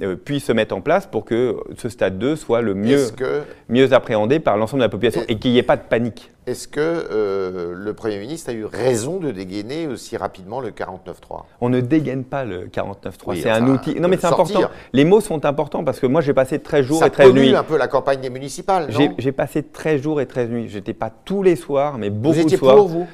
euh, 0.01 0.15
puissent 0.15 0.45
se 0.45 0.51
mettre 0.51 0.75
en 0.75 0.81
place 0.81 1.05
pour 1.07 1.23
que 1.25 1.57
ce 1.77 1.89
stade 1.89 2.17
2 2.19 2.35
soit 2.35 2.61
le 2.61 2.73
mieux, 2.73 3.09
que, 3.15 3.41
mieux 3.69 3.93
appréhendé 3.93 4.39
par 4.39 4.57
l'ensemble 4.57 4.81
de 4.81 4.85
la 4.85 4.89
population 4.89 5.21
Et- 5.27 5.33
et 5.33 5.39
qu'il 5.39 5.51
n'y 5.51 5.57
ait 5.57 5.63
pas 5.63 5.77
de 5.77 5.83
panique. 5.83 6.31
est-ce 6.47 6.67
que 6.67 6.79
euh, 6.81 7.73
le 7.75 7.93
Premier 7.93 8.19
ministre 8.19 8.49
a 8.49 8.53
eu 8.53 8.65
raison 8.65 9.17
de 9.19 9.31
dégainer 9.31 9.87
aussi 9.87 10.17
rapidement 10.17 10.59
le 10.59 10.71
49-3 10.71 11.45
On 11.61 11.69
ne 11.69 11.79
dégaine 11.79 12.23
pas 12.23 12.43
le 12.45 12.67
49.3. 12.67 13.11
Oui, 13.27 13.39
c'est 13.41 13.49
un 13.49 13.67
outil. 13.67 13.99
Non, 13.99 14.07
mais 14.09 14.17
de 14.17 14.21
c'est 14.21 14.27
important. 14.27 14.61
Les 14.93 15.05
mots 15.05 15.21
sont 15.21 15.45
importants 15.45 15.83
parce 15.83 15.99
que 15.99 16.07
moi, 16.07 16.21
j'ai 16.21 16.33
passé 16.33 16.59
13 16.59 16.85
jours 16.85 16.99
Ça 16.99 17.07
et 17.07 17.11
13 17.11 17.29
pollue 17.29 17.39
nuits. 17.39 17.55
un 17.55 17.63
peu 17.63 17.77
la 17.77 17.87
campagne 17.87 18.19
des 18.21 18.29
municipales, 18.29 18.87
J'ai 18.89 19.07
non? 19.09 19.15
j'ai 19.17 19.31
passé 19.31 19.63
13 19.63 20.01
jours 20.01 20.19
et 20.21 20.25
13 20.25 20.49
nuits. 20.49 20.67
J'étais 20.69 20.93
pas 20.93 21.09
tous 21.23 21.41
les 21.41 21.55
soirs, 21.55 21.97
mais 21.97 22.09
beaucoup 22.09 22.35
Vous 22.35 22.41
étiez 22.41 22.57
de 22.57 22.59
soirs. 22.59 22.75
pour, 22.75 22.87
vous? 22.89 23.07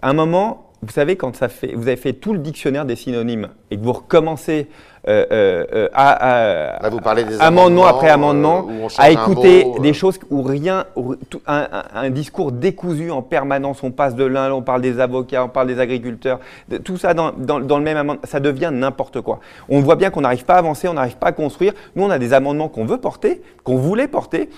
À 0.00 0.10
un 0.10 0.12
moment, 0.12 0.70
vous 0.82 0.92
savez, 0.92 1.16
quand 1.16 1.34
ça 1.34 1.48
fait, 1.48 1.72
vous 1.74 1.88
avez 1.88 1.96
fait 1.96 2.12
tout 2.12 2.32
le 2.32 2.38
dictionnaire 2.38 2.84
des 2.84 2.94
synonymes 2.96 3.48
et 3.70 3.76
que 3.76 3.82
vous 3.84 3.92
recommencez 3.92 4.66
euh, 5.06 5.24
euh, 5.30 5.64
euh, 5.72 5.88
à, 5.94 6.10
à- 6.10 6.82
Là, 6.82 6.88
vous 6.90 7.00
parlez 7.00 7.24
des 7.24 7.40
amendement 7.40 7.84
amendements, 7.84 7.86
après 7.86 8.08
amendement, 8.10 8.68
à 8.98 9.10
écouter 9.10 9.64
mot, 9.64 9.78
des 9.78 9.94
choses 9.94 10.18
où 10.28 10.42
rien, 10.42 10.84
où 10.96 11.14
tout- 11.14 11.40
un, 11.46 12.10
discours 12.10 12.52
décousu 12.52 13.10
en 13.10 13.22
permanence. 13.22 13.82
On 13.82 13.90
passe 13.90 14.14
de 14.16 14.24
l'un, 14.24 14.52
on 14.52 14.60
parle 14.60 14.82
des 14.82 15.00
avocats, 15.00 15.44
on 15.44 15.48
parle 15.48 15.68
des 15.68 15.78
agriculteurs, 15.80 16.40
de- 16.68 16.76
tout 16.78 16.98
ça 16.98 17.14
dans, 17.14 17.32
dans- 17.32 17.60
dans 17.60 17.78
le 17.78 17.84
même 17.84 17.96
amendement, 17.96 18.20
ça 18.24 18.40
devient 18.40 18.70
n'importe 18.72 19.20
quoi. 19.22 19.40
On 19.70 19.80
voit 19.80 19.96
bien 19.96 20.10
qu'on 20.10 20.20
n'arrive 20.22 20.44
pas 20.44 20.54
à 20.56 20.58
avancer, 20.58 20.88
on 20.88 20.94
n'arrive 20.94 21.16
pas 21.16 21.28
à 21.28 21.32
construire. 21.32 21.72
Nous, 21.96 22.02
on 22.04 22.10
a 22.10 22.18
des 22.18 22.34
amendements 22.34 22.68
qu'on 22.68 22.84
veut 22.84 22.98
porter, 22.98 23.40
qu'on 23.64 23.76
voulait 23.76 24.08
porter. 24.08 24.50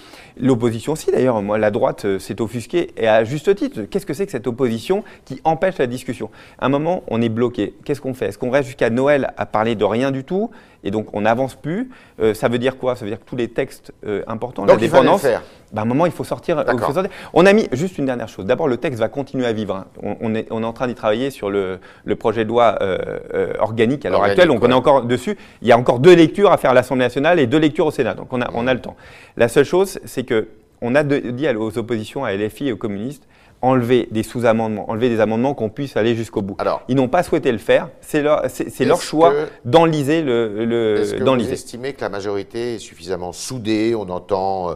L'opposition 0.43 0.93
aussi, 0.93 1.11
d'ailleurs. 1.13 1.43
Moi, 1.43 1.59
la 1.59 1.71
droite 1.71 2.19
s'est 2.19 2.41
offusquée 2.41 2.93
et 2.97 3.07
à 3.07 3.25
juste 3.25 3.55
titre. 3.57 3.83
Qu'est-ce 3.83 4.07
que 4.07 4.15
c'est 4.15 4.25
que 4.25 4.33
cette 4.33 4.47
opposition 4.47 5.05
qui 5.27 5.39
empêche 5.45 5.77
la 5.79 5.87
discussion? 5.87 6.31
À 6.59 6.67
un 6.67 6.69
moment, 6.71 7.03
on 7.09 7.21
est 7.21 7.29
bloqué. 7.29 7.75
Qu'est-ce 7.85 8.01
qu'on 8.01 8.15
fait? 8.15 8.27
Est-ce 8.29 8.39
qu'on 8.39 8.51
reste 8.51 8.67
jusqu'à 8.69 8.89
Noël 9.01 9.33
à 9.37 9.47
parler 9.47 9.75
de 9.75 9.85
rien 9.85 10.11
du 10.11 10.25
tout 10.25 10.51
et 10.85 10.91
donc 10.91 11.07
on 11.15 11.23
n'avance 11.23 11.55
plus 11.55 11.91
Euh, 12.21 12.35
Ça 12.35 12.49
veut 12.49 12.59
dire 12.59 12.77
quoi? 12.77 12.97
Ça 12.97 13.05
veut 13.05 13.11
dire 13.11 13.21
que 13.21 13.29
tous 13.29 13.37
les 13.37 13.49
textes 13.49 13.93
euh, 14.05 14.23
importants, 14.27 14.63
Donc 14.67 14.77
la 14.81 14.85
il 14.87 14.91
dépendance, 14.91 15.23
faire. 15.23 15.43
ben, 15.73 15.81
à 15.81 15.85
un 15.85 15.89
moment, 15.89 16.07
il 16.07 16.13
faut 16.13 16.25
sortir. 16.25 16.63
il 16.73 16.79
faut 16.79 16.93
sortir. 16.93 17.11
On 17.33 17.47
a 17.47 17.53
mis 17.53 17.67
juste 17.73 17.97
une 17.99 18.07
dernière 18.07 18.29
chose. 18.29 18.45
D'abord, 18.45 18.69
le 18.69 18.77
texte 18.77 19.01
va 19.01 19.09
continuer 19.09 19.47
à 19.47 19.53
vivre. 19.53 19.75
hein. 19.75 19.87
On, 20.03 20.17
on 20.21 20.35
est, 20.35 20.47
on 20.51 20.63
est 20.63 20.67
en 20.67 20.73
train 20.73 20.87
d'y 20.87 20.95
travailler 20.95 21.31
sur 21.31 21.49
le, 21.51 21.79
le 22.05 22.17
projet 22.17 22.45
de 22.45 22.49
loi 22.51 22.77
euh, 22.83 22.99
euh, 23.35 23.53
organique 23.59 24.05
à 24.05 24.11
l'heure 24.11 24.21
actuelle. 24.31 24.49
Donc, 24.49 24.63
on 24.63 24.71
est 24.71 24.75
encore 24.75 25.03
dessus. 25.05 25.37
Il 25.63 25.69
y 25.69 25.73
a 25.73 25.79
encore 25.79 25.99
deux 26.01 26.15
lectures 26.15 26.53
à 26.53 26.57
faire 26.59 26.73
à 26.73 26.75
l'Assemblée 26.75 27.05
nationale 27.07 27.39
et 27.41 27.47
deux 27.47 27.59
lectures 27.59 27.87
au 27.87 27.91
Sénat. 27.91 28.15
Donc, 28.15 28.33
on 28.33 28.41
a, 28.43 28.49
on 28.55 28.67
a 28.67 28.75
le 28.75 28.81
temps. 28.81 28.97
La 29.37 29.49
seule 29.49 29.65
chose, 29.65 29.99
c'est 30.05 30.25
que 30.25 30.49
on 30.83 30.95
a 30.95 31.03
de- 31.03 31.31
dit 31.31 31.47
aux 31.51 31.77
oppositions, 31.79 32.25
à 32.25 32.33
LFI 32.35 32.69
et 32.69 32.73
aux 32.73 32.77
communistes, 32.79 33.25
enlever 33.63 34.09
des 34.11 34.23
sous-amendements, 34.23 34.89
enlever 34.91 35.09
des 35.09 35.21
amendements 35.21 35.55
qu'on 35.55 35.69
puisse 35.69 35.97
aller 35.97 36.15
jusqu'au 36.15 36.41
bout. 36.43 36.57
Alors, 36.59 36.83
Ils 36.89 36.97
n'ont 36.97 37.09
pas 37.09 37.23
souhaité 37.23 37.53
le 37.53 37.59
faire. 37.59 37.89
C'est 38.01 38.23
leur, 38.23 38.43
c'est, 38.49 38.71
choix 39.01 39.33
que- 39.33 39.49
d'enliser 39.65 40.23
le, 40.23 40.65
le- 40.65 41.01
Est-ce 41.01 41.15
que 41.15 41.19
vous 41.19 41.25
estimez 41.53 41.93
que 41.93 42.01
la 42.01 42.09
majorité 42.09 42.75
est 42.77 42.79
suffisamment 42.79 43.33
soudée? 43.33 43.95
On 43.95 44.09
entend 44.09 44.71
euh, 44.71 44.75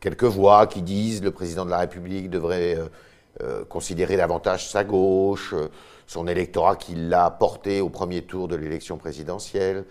quelques 0.00 0.24
voix 0.24 0.66
qui 0.66 0.82
disent 0.82 1.22
le 1.22 1.30
président 1.30 1.64
de 1.64 1.70
la 1.70 1.78
République 1.78 2.28
devrait 2.28 2.76
euh, 2.76 2.84
euh, 3.42 3.64
considérer 3.64 4.16
davantage 4.16 4.68
sa 4.68 4.82
gauche, 4.84 5.54
son 6.06 6.26
électorat 6.26 6.76
qui 6.76 6.94
l'a 6.96 7.30
porté 7.30 7.80
au 7.80 7.88
premier 7.88 8.22
tour 8.22 8.48
de 8.48 8.56
l'élection 8.56 8.96
présidentielle, 8.96 9.84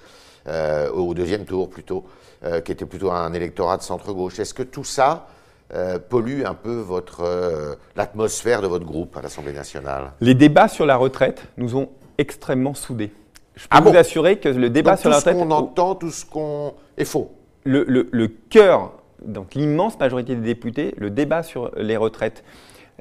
euh, 0.47 0.89
au 0.91 1.13
deuxième 1.13 1.45
tour 1.45 1.69
plutôt, 1.69 2.03
euh, 2.43 2.59
qui 2.61 2.71
était 2.73 2.85
plutôt 2.85 3.09
un 3.11 3.31
électorat 3.33 3.77
de 3.77 3.83
centre-gauche. 3.83 4.37
Est-ce 4.39 4.53
que 4.53 4.63
tout 4.63 4.83
ça 4.83 5.27
euh, 5.73 5.97
pollue 5.99 6.43
un 6.45 6.53
peu 6.53 6.75
votre 6.75 7.21
euh, 7.21 7.75
l'atmosphère 7.95 8.61
de 8.61 8.67
votre 8.67 8.85
groupe 8.85 9.15
à 9.17 9.21
l'Assemblée 9.21 9.53
nationale 9.53 10.11
Les 10.21 10.33
débats 10.35 10.67
sur 10.67 10.85
la 10.85 10.95
retraite 10.95 11.43
nous 11.57 11.75
ont 11.75 11.89
extrêmement 12.17 12.73
soudés. 12.73 13.11
Je 13.55 13.63
peux 13.63 13.67
Ah 13.71 13.81
vous 13.81 13.91
bon 13.91 13.97
assurer 13.97 14.37
que 14.37 14.49
le 14.49 14.69
débat 14.69 14.91
Donc, 14.91 14.99
sur 14.99 15.09
tout 15.09 15.13
la 15.15 15.19
ce 15.21 15.29
retraite, 15.29 15.47
qu'on 15.47 15.51
entend, 15.51 15.95
tout 15.95 16.11
ce 16.11 16.25
qu'on 16.25 16.73
est 16.97 17.05
faux. 17.05 17.31
le, 17.63 17.85
le- 17.87 18.07
le 18.11 18.27
cœur, 18.27 18.91
donc 19.25 19.53
l'immense 19.55 19.99
majorité 19.99 20.35
des 20.35 20.41
députés, 20.41 20.93
le 20.97 21.09
débat 21.09 21.43
sur 21.43 21.71
les 21.77 21.97
retraites, 21.97 22.43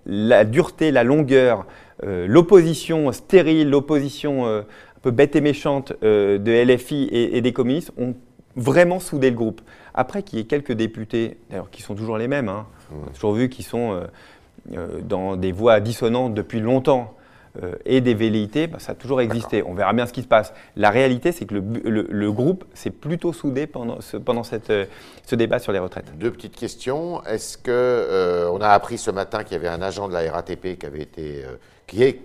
la 0.07 0.45
dureté, 0.45 0.91
la 0.91 1.05
longueur, 1.05 1.67
euh, 2.05 2.27
l'opposition 2.27 3.13
stérile, 3.13 3.71
l'opposition 3.71 4.47
euh, 4.47 4.61
un 4.61 5.01
peu 5.03 5.11
bête 5.11 5.37
et 5.37 5.41
méchante 5.41 5.93
euh, 6.03 6.39
de 6.39 6.53
LFI 6.53 7.05
et, 7.11 7.37
et 7.37 7.41
des 7.41 7.53
communistes 7.53 7.93
ont 7.99 8.15
vraiment 8.57 9.01
soudé 9.01 9.31
le 9.31 9.37
groupe. 9.37 9.61
Après 9.95 10.23
qu'il 10.23 10.39
y 10.39 10.43
ait 10.43 10.47
quelques 10.47 10.73
députés, 10.73 11.37
d'ailleurs 11.51 11.71
qui 11.71 11.83
sont 11.83 11.95
toujours 11.95 12.17
les 12.19 12.29
mêmes, 12.29 12.49
hein, 12.49 12.67
on 12.93 13.09
a 13.09 13.13
toujours 13.13 13.35
vu 13.35 13.49
qu'ils 13.49 13.65
sont 13.65 13.93
euh, 13.93 14.05
euh, 14.77 15.01
dans 15.03 15.37
des 15.37 15.53
voix 15.53 15.81
dissonantes 15.81 16.35
depuis 16.35 16.61
longtemps. 16.61 17.15
euh, 17.63 17.75
et 17.85 18.01
des 18.01 18.15
velléités, 18.15 18.67
bah, 18.67 18.79
ça 18.79 18.93
a 18.93 18.95
toujours 18.95 19.21
existé. 19.21 19.63
On 19.63 19.75
verra 19.75 19.93
bien 19.93 20.07
ce 20.07 20.13
qui 20.15 20.23
se 20.23 20.27
passe. 20.27 20.55
La 20.75 20.89
réalité, 20.89 21.33
c'est 21.33 21.45
que 21.45 21.53
le, 21.53 21.61
bu- 21.61 21.83
le- 21.85 22.07
le 22.09 22.33
groupe 22.33 22.65
s'est 22.73 22.89
plutôt 22.91 23.35
soudé 23.35 23.67
pendant 23.67 24.01
ce, 24.01 24.17
pendant 24.17 24.43
cette, 24.43 24.73
ce 25.27 25.35
débat 25.37 25.59
sur 25.59 25.71
les 25.73 25.79
retraites. 25.79 26.17
Deux 26.17 26.31
petites 26.31 26.57
questions. 26.57 27.23
Est-ce 27.25 27.59
que 27.59 27.71
euh, 27.71 28.49
on 28.51 28.63
a 28.63 28.69
appris 28.71 28.97
ce 28.97 29.11
matin 29.11 29.45
qu'il 29.45 29.53
y 29.53 29.57
avait 29.57 29.69
un 29.69 29.83
agent 29.83 30.09
de 30.09 30.15
la 30.15 30.33
RATP 30.33 30.79
qui 30.79 30.87
avait 30.87 31.03
été, 31.03 31.45
euh, 31.45 31.57
qui 31.87 32.03
est 32.03 32.23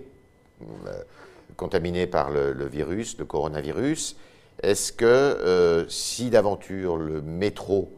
contaminé 1.56 2.06
par 2.06 2.30
le, 2.30 2.52
le 2.52 2.66
virus, 2.66 3.18
le 3.18 3.24
coronavirus 3.26 4.16
Est-ce 4.62 4.92
que 4.92 5.04
euh, 5.04 5.84
si 5.88 6.30
d'aventure 6.30 6.96
le 6.96 7.20
métro, 7.22 7.92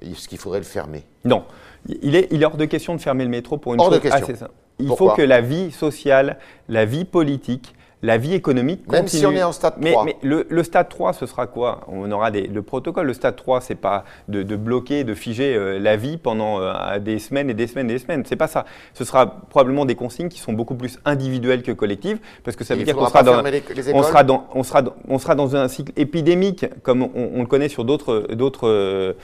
est-ce 0.00 0.28
qu'il 0.28 0.38
faudrait 0.38 0.58
le 0.58 0.64
fermer? 0.64 1.04
Non, 1.24 1.44
il 1.88 2.14
est, 2.16 2.28
il 2.30 2.42
est 2.42 2.44
hors 2.46 2.56
de 2.56 2.64
question 2.66 2.94
de 2.94 3.00
fermer 3.00 3.24
le 3.24 3.30
métro 3.30 3.56
pour 3.56 3.74
une 3.74 3.80
Hors 3.80 3.88
de 3.90 3.94
chose 3.94 4.02
question. 4.02 4.24
assez 4.24 4.36
simple. 4.36 4.52
Il 4.78 4.86
Pourquoi? 4.86 5.10
faut 5.10 5.16
que 5.16 5.22
la 5.22 5.40
vie 5.40 5.70
sociale, 5.70 6.38
la 6.68 6.84
vie 6.84 7.04
politique, 7.04 7.74
la 8.02 8.18
vie 8.18 8.34
économique 8.34 8.90
Même 8.90 9.02
continue. 9.02 9.20
si 9.20 9.26
on 9.26 9.32
est 9.32 9.42
en 9.44 9.52
stade 9.52 9.74
mais, 9.78 9.92
3. 9.92 10.04
Mais 10.04 10.16
le, 10.22 10.44
le 10.48 10.62
stade 10.64 10.88
3, 10.88 11.12
ce 11.12 11.24
sera 11.26 11.46
quoi? 11.46 11.82
On 11.86 12.10
aura 12.10 12.30
des, 12.32 12.48
le 12.48 12.62
protocole. 12.62 13.06
Le 13.06 13.12
stade 13.14 13.36
3, 13.36 13.60
c'est 13.60 13.76
pas 13.76 14.04
de, 14.28 14.42
de 14.42 14.56
bloquer, 14.56 15.04
de 15.04 15.14
figer 15.14 15.54
euh, 15.54 15.78
la 15.78 15.96
vie 15.96 16.16
pendant 16.16 16.60
euh, 16.60 16.98
des 16.98 17.20
semaines 17.20 17.48
et 17.48 17.54
des 17.54 17.66
semaines 17.68 17.88
et 17.90 17.92
des 17.94 17.98
semaines. 18.00 18.24
C'est 18.26 18.34
pas 18.36 18.48
ça. 18.48 18.64
Ce 18.92 19.04
sera 19.04 19.26
probablement 19.50 19.84
des 19.84 19.94
consignes 19.94 20.28
qui 20.28 20.40
sont 20.40 20.52
beaucoup 20.52 20.74
plus 20.74 20.98
individuelles 21.04 21.62
que 21.62 21.70
collectives, 21.70 22.18
parce 22.44 22.56
que 22.56 22.64
ça 22.64 22.74
veut 22.74 22.82
dire 22.82 22.96
qu'on 22.96 23.06
sera 23.06 23.22
dans, 23.22 23.40
les, 23.42 23.62
les 23.74 23.94
on 23.94 24.02
sera, 24.02 24.24
dans, 24.24 24.46
on, 24.54 24.62
sera 24.64 24.82
dans, 24.82 24.94
on 25.08 25.18
sera 25.18 25.34
dans 25.36 25.54
un 25.54 25.68
cycle 25.68 25.92
épidémique, 25.96 26.66
comme 26.82 27.02
on, 27.02 27.30
on 27.34 27.40
le 27.40 27.46
connaît 27.46 27.68
sur 27.68 27.84
d'autres 27.84 28.26
d'autres 28.34 29.14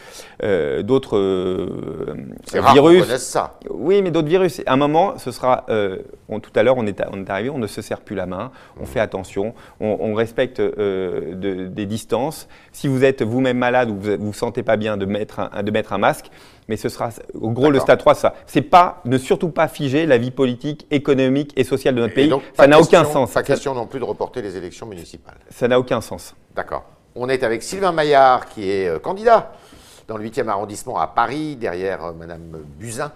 euh, 0.42 0.82
d'autres 0.84 1.16
euh, 1.16 2.14
C'est 2.46 2.60
rare 2.60 2.74
virus. 2.74 3.02
connaisse 3.06 3.26
ça. 3.26 3.58
Oui, 3.70 4.02
mais 4.02 4.10
d'autres 4.12 4.28
virus. 4.28 4.62
À 4.66 4.74
un 4.74 4.76
moment, 4.76 5.18
ce 5.18 5.30
sera. 5.32 5.66
on- 6.28 6.38
tout 6.40 6.52
à 6.54 6.62
l'heure, 6.62 6.76
on 6.78 6.86
est, 6.86 7.02
on 7.12 7.18
est 7.24 7.30
arrivé, 7.30 7.50
on 7.50 7.58
ne 7.58 7.66
se 7.66 7.82
serre 7.82 8.00
plus 8.00 8.14
la 8.14 8.26
main, 8.26 8.52
on 8.80 8.84
fait 8.86 9.00
attention, 9.00 9.54
on, 9.80 9.96
on 10.00 10.14
respecte 10.14 10.60
euh, 10.60 11.34
de- 11.34 11.66
des 11.66 11.86
distances. 11.86 12.48
Si 12.72 12.88
vous 12.88 13.04
êtes 13.04 13.22
vous-même 13.22 13.58
malade 13.58 13.90
ou 13.90 13.96
vous 13.98 14.10
ne 14.10 14.16
vous 14.16 14.32
sentez 14.32 14.62
pas 14.62 14.76
bien, 14.76 14.96
de 14.96 15.06
mettre 15.06 15.40
un, 15.40 15.62
de 15.62 15.70
mettre 15.70 15.92
un 15.92 15.98
masque. 15.98 16.26
Mais 16.68 16.76
ce 16.76 16.90
sera, 16.90 17.08
au 17.34 17.50
gros, 17.50 17.70
le 17.70 17.80
stade 17.80 17.98
3, 17.98 18.14
ça. 18.14 18.34
C'est 18.46 18.60
pas, 18.60 19.00
ne 19.06 19.16
surtout 19.16 19.48
pas 19.48 19.68
figer 19.68 20.04
la 20.04 20.18
vie 20.18 20.30
politique, 20.30 20.86
économique 20.90 21.52
et 21.56 21.64
sociale 21.64 21.94
de 21.94 22.00
notre 22.00 22.12
Et 22.12 22.16
pays. 22.16 22.28
donc, 22.28 22.42
ça 22.54 22.66
n'a 22.66 22.78
aucun 22.78 23.04
sens. 23.04 23.32
Pas 23.32 23.42
question 23.42 23.74
non 23.74 23.86
plus 23.86 23.98
de 24.00 24.04
reporter 24.04 24.42
les 24.42 24.54
élections 24.56 24.84
municipales. 24.86 25.38
Ça 25.50 25.66
n'a 25.66 25.78
aucun 25.80 26.02
sens. 26.02 26.34
D'accord. 26.54 26.84
On 27.14 27.28
est 27.30 27.42
avec 27.42 27.62
Sylvain 27.62 27.92
Maillard, 27.92 28.50
qui 28.50 28.70
est 28.70 28.86
euh, 28.86 28.98
candidat 28.98 29.52
dans 30.08 30.18
le 30.18 30.24
8e 30.28 30.46
arrondissement 30.48 30.98
à 30.98 31.06
Paris, 31.06 31.56
derrière 31.56 32.04
euh, 32.04 32.12
Madame 32.12 32.58
Buzyn. 32.78 33.12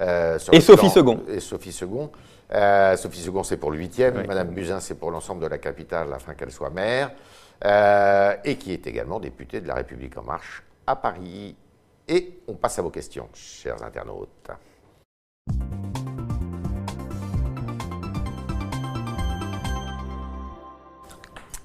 euh, 0.00 0.36
Et 0.52 0.60
Sophie 0.60 0.80
plan- 0.86 0.90
Second. 0.90 1.20
Et 1.28 1.38
Sophie 1.40 1.72
Second. 1.72 2.10
Euh, 2.52 2.96
Sophie 2.96 3.20
Second, 3.20 3.42
c'est 3.42 3.56
pour 3.56 3.70
le 3.70 3.78
8e. 3.78 4.12
Oui. 4.16 4.26
Madame 4.26 4.48
Buzyn, 4.50 4.80
c'est 4.80 4.94
pour 4.94 5.10
l'ensemble 5.10 5.42
de 5.42 5.48
la 5.48 5.58
capitale, 5.58 6.12
afin 6.12 6.34
qu'elle 6.34 6.52
soit 6.52 6.70
maire. 6.70 7.10
Euh, 7.64 8.36
et 8.44 8.56
qui 8.56 8.72
est 8.72 8.86
également 8.86 9.18
députée 9.18 9.60
de 9.60 9.68
La 9.68 9.74
République 9.74 10.16
En 10.18 10.22
Marche 10.22 10.62
à 10.86 10.94
Paris. 10.96 11.56
Et 12.06 12.40
on 12.46 12.54
passe 12.54 12.78
à 12.78 12.82
vos 12.82 12.90
questions, 12.90 13.28
chers 13.34 13.82
internautes. 13.82 14.50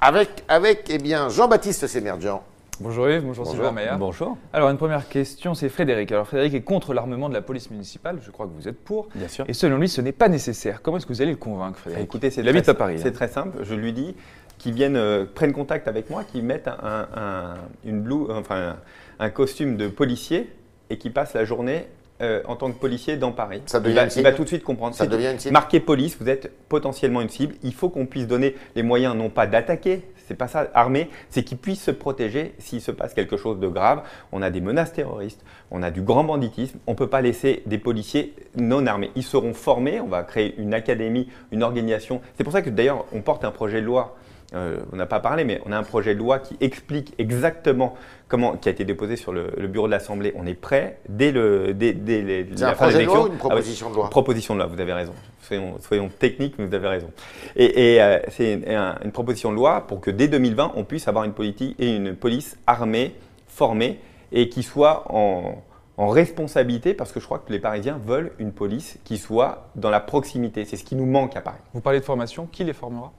Avec, 0.03 0.43
avec 0.47 0.87
eh 0.89 0.97
bien, 0.97 1.29
Jean-Baptiste 1.29 1.85
Sémerdian. 1.85 2.43
Bonjour 2.81 3.07
Yves, 3.07 3.21
bonjour, 3.23 3.45
Bonjour. 3.45 3.53
Sylvain 3.59 3.71
Maillard. 3.71 3.99
Bonjour. 3.99 4.37
Alors 4.53 4.69
une 4.71 4.77
première 4.77 5.07
question, 5.07 5.53
c'est 5.53 5.69
Frédéric. 5.69 6.11
Alors 6.11 6.25
Frédéric 6.27 6.55
est 6.55 6.61
contre 6.61 6.95
l'armement 6.95 7.29
de 7.29 7.33
la 7.35 7.41
police 7.41 7.69
municipale, 7.69 8.17
je 8.25 8.31
crois 8.31 8.47
que 8.47 8.51
vous 8.59 8.67
êtes 8.67 8.79
pour. 8.83 9.07
Bien 9.13 9.27
sûr. 9.27 9.45
Et 9.47 9.53
selon 9.53 9.77
lui, 9.77 9.87
ce 9.87 10.01
n'est 10.01 10.11
pas 10.11 10.29
nécessaire. 10.29 10.81
Comment 10.81 10.97
est-ce 10.97 11.05
que 11.05 11.13
vous 11.13 11.21
allez 11.21 11.31
le 11.31 11.37
convaincre, 11.37 11.77
Frédéric 11.77 12.05
Écoutez, 12.05 12.31
c'est 12.31 12.41
Il 12.41 12.49
habite 12.49 12.63
très 12.63 12.71
à 12.71 12.75
Paris. 12.75 12.95
C'est 12.97 13.09
hein. 13.09 13.11
très 13.11 13.27
simple. 13.27 13.59
Je 13.63 13.75
lui 13.75 13.93
dis 13.93 14.15
qu'ils 14.57 14.73
viennent, 14.73 14.95
euh, 14.95 15.25
prennent 15.31 15.53
contact 15.53 15.87
avec 15.87 16.09
moi, 16.09 16.23
qu'ils 16.23 16.43
mettent 16.43 16.67
un, 16.67 17.07
un- 17.15 17.53
une 17.85 18.01
blue, 18.01 18.31
enfin, 18.31 18.75
un, 19.19 19.25
un 19.25 19.29
costume 19.29 19.77
de 19.77 19.87
policier 19.87 20.49
et 20.89 20.97
qu'ils 20.97 21.13
passent 21.13 21.35
la 21.35 21.45
journée 21.45 21.85
euh, 22.21 22.41
en 22.47 22.55
tant 22.55 22.71
que 22.71 22.79
policier 22.79 23.15
dans 23.15 23.31
Paris. 23.31 23.61
Ça 23.67 23.77
il, 23.77 23.83
devient 23.83 23.95
va, 23.95 24.03
une 24.05 24.09
il 24.15 24.23
va 24.23 24.31
tout 24.31 24.43
de 24.43 24.47
suite 24.47 24.63
comprendre. 24.63 24.95
Ça 24.95 25.05
devient 25.07 25.31
une 25.31 25.39
cible 25.39 25.53
Marqué 25.53 25.79
police, 25.79 26.17
vous 26.19 26.29
êtes 26.29 26.51
potentiellement 26.67 27.21
une 27.21 27.29
cible. 27.29 27.55
Il 27.63 27.73
faut 27.73 27.89
qu'on 27.89 28.05
puisse 28.07 28.27
donner 28.27 28.55
les 28.75 28.83
moyens, 28.83 29.15
non 29.15 29.29
pas 29.29 29.45
d'attaquer, 29.47 30.03
c'est 30.31 30.37
pas 30.37 30.47
ça, 30.47 30.69
armé, 30.73 31.09
c'est 31.29 31.43
qu'ils 31.43 31.57
puissent 31.57 31.83
se 31.83 31.91
protéger 31.91 32.53
s'il 32.57 32.79
se 32.79 32.91
passe 32.91 33.13
quelque 33.13 33.35
chose 33.35 33.59
de 33.59 33.67
grave. 33.67 34.03
On 34.31 34.41
a 34.41 34.49
des 34.49 34.61
menaces 34.61 34.93
terroristes, 34.93 35.43
on 35.71 35.83
a 35.83 35.91
du 35.91 36.01
grand 36.01 36.23
banditisme. 36.23 36.79
On 36.87 36.91
ne 36.91 36.95
peut 36.95 37.09
pas 37.09 37.19
laisser 37.19 37.63
des 37.65 37.77
policiers 37.77 38.33
non 38.55 38.85
armés. 38.85 39.11
Ils 39.15 39.23
seront 39.23 39.53
formés. 39.53 39.99
On 39.99 40.07
va 40.07 40.23
créer 40.23 40.55
une 40.57 40.73
académie, 40.73 41.27
une 41.51 41.63
organisation. 41.63 42.21
C'est 42.37 42.45
pour 42.45 42.53
ça 42.53 42.61
que 42.61 42.69
d'ailleurs, 42.69 43.03
on 43.11 43.19
porte 43.19 43.43
un 43.43 43.51
projet 43.51 43.81
de 43.81 43.85
loi. 43.85 44.15
Euh, 44.53 44.77
on 44.91 44.95
n'a 44.97 45.05
pas 45.05 45.19
parlé, 45.19 45.43
mais 45.45 45.61
on 45.65 45.71
a 45.71 45.77
un 45.77 45.83
projet 45.83 46.13
de 46.13 46.19
loi 46.19 46.39
qui 46.39 46.57
explique 46.61 47.13
exactement 47.17 47.95
comment, 48.27 48.57
qui 48.57 48.67
a 48.69 48.71
été 48.71 48.83
déposé 48.85 49.15
sur 49.15 49.31
le, 49.31 49.51
le 49.57 49.67
bureau 49.67 49.85
de 49.87 49.91
l'Assemblée. 49.91 50.33
On 50.35 50.45
est 50.45 50.53
prêt 50.55 50.99
dès 51.09 51.31
le, 51.31 51.73
dès, 51.73 51.93
dès 51.93 52.21
les- 52.21 52.47
C'est 52.55 52.61
la 52.65 52.69
un 52.71 52.73
projet 52.73 52.99
de 52.99 53.03
loi 53.05 53.15
élections. 53.15 53.21
ou 53.23 53.25
une 53.27 53.31
Ah 53.31 53.33
oui. 53.33 53.37
proposition 53.39 53.89
de 53.89 53.95
loi 53.95 54.09
Proposition 54.09 54.53
de 54.55 54.59
loi, 54.59 54.67
vous 54.67 54.79
avez 54.81 54.93
raison. 54.93 55.13
Soyons, 55.41 55.75
soyons 55.79 56.09
techniques, 56.09 56.55
mais 56.59 56.65
vous 56.65 56.73
avez 56.73 56.87
raison. 56.87 57.09
Et, 57.55 57.93
et, 57.95 58.01
euh, 58.01 58.19
c'est 58.29 58.53
une, 58.53 58.67
un- 58.69 58.97
une 59.03 59.11
proposition 59.11 59.51
de 59.51 59.55
loi 59.55 59.85
pour 59.87 60.01
que 60.01 60.11
dès 60.11 60.27
2020, 60.27 60.73
on 60.75 60.83
puisse 60.83 61.07
avoir 61.07 61.23
une 61.23 61.33
politique 61.33 61.75
et 61.79 61.95
une 61.95 62.15
police 62.15 62.57
armée, 62.67 63.15
formée 63.47 63.99
et 64.31 64.49
qui 64.49 64.63
soit 64.63 65.05
en, 65.13 65.61
en 65.97 66.07
responsabilité, 66.07 66.93
parce 66.93 67.11
que 67.11 67.19
je 67.19 67.25
crois 67.25 67.39
que 67.39 67.51
les 67.51 67.59
Parisiens 67.59 67.99
veulent 68.05 68.31
une 68.39 68.51
police 68.53 68.97
qui 69.03 69.17
soit 69.17 69.69
dans 69.75 69.89
la 69.89 69.99
proximité. 69.99 70.63
C'est 70.65 70.77
ce 70.77 70.83
qui 70.83 70.95
nous 70.95 71.05
manque 71.05 71.35
à 71.35 71.41
Paris. 71.41 71.57
Vous 71.73 71.81
parlez 71.81 71.99
de 71.99 72.05
formation, 72.05 72.47
qui 72.51 72.63
les 72.63 72.73
formera? 72.73 73.11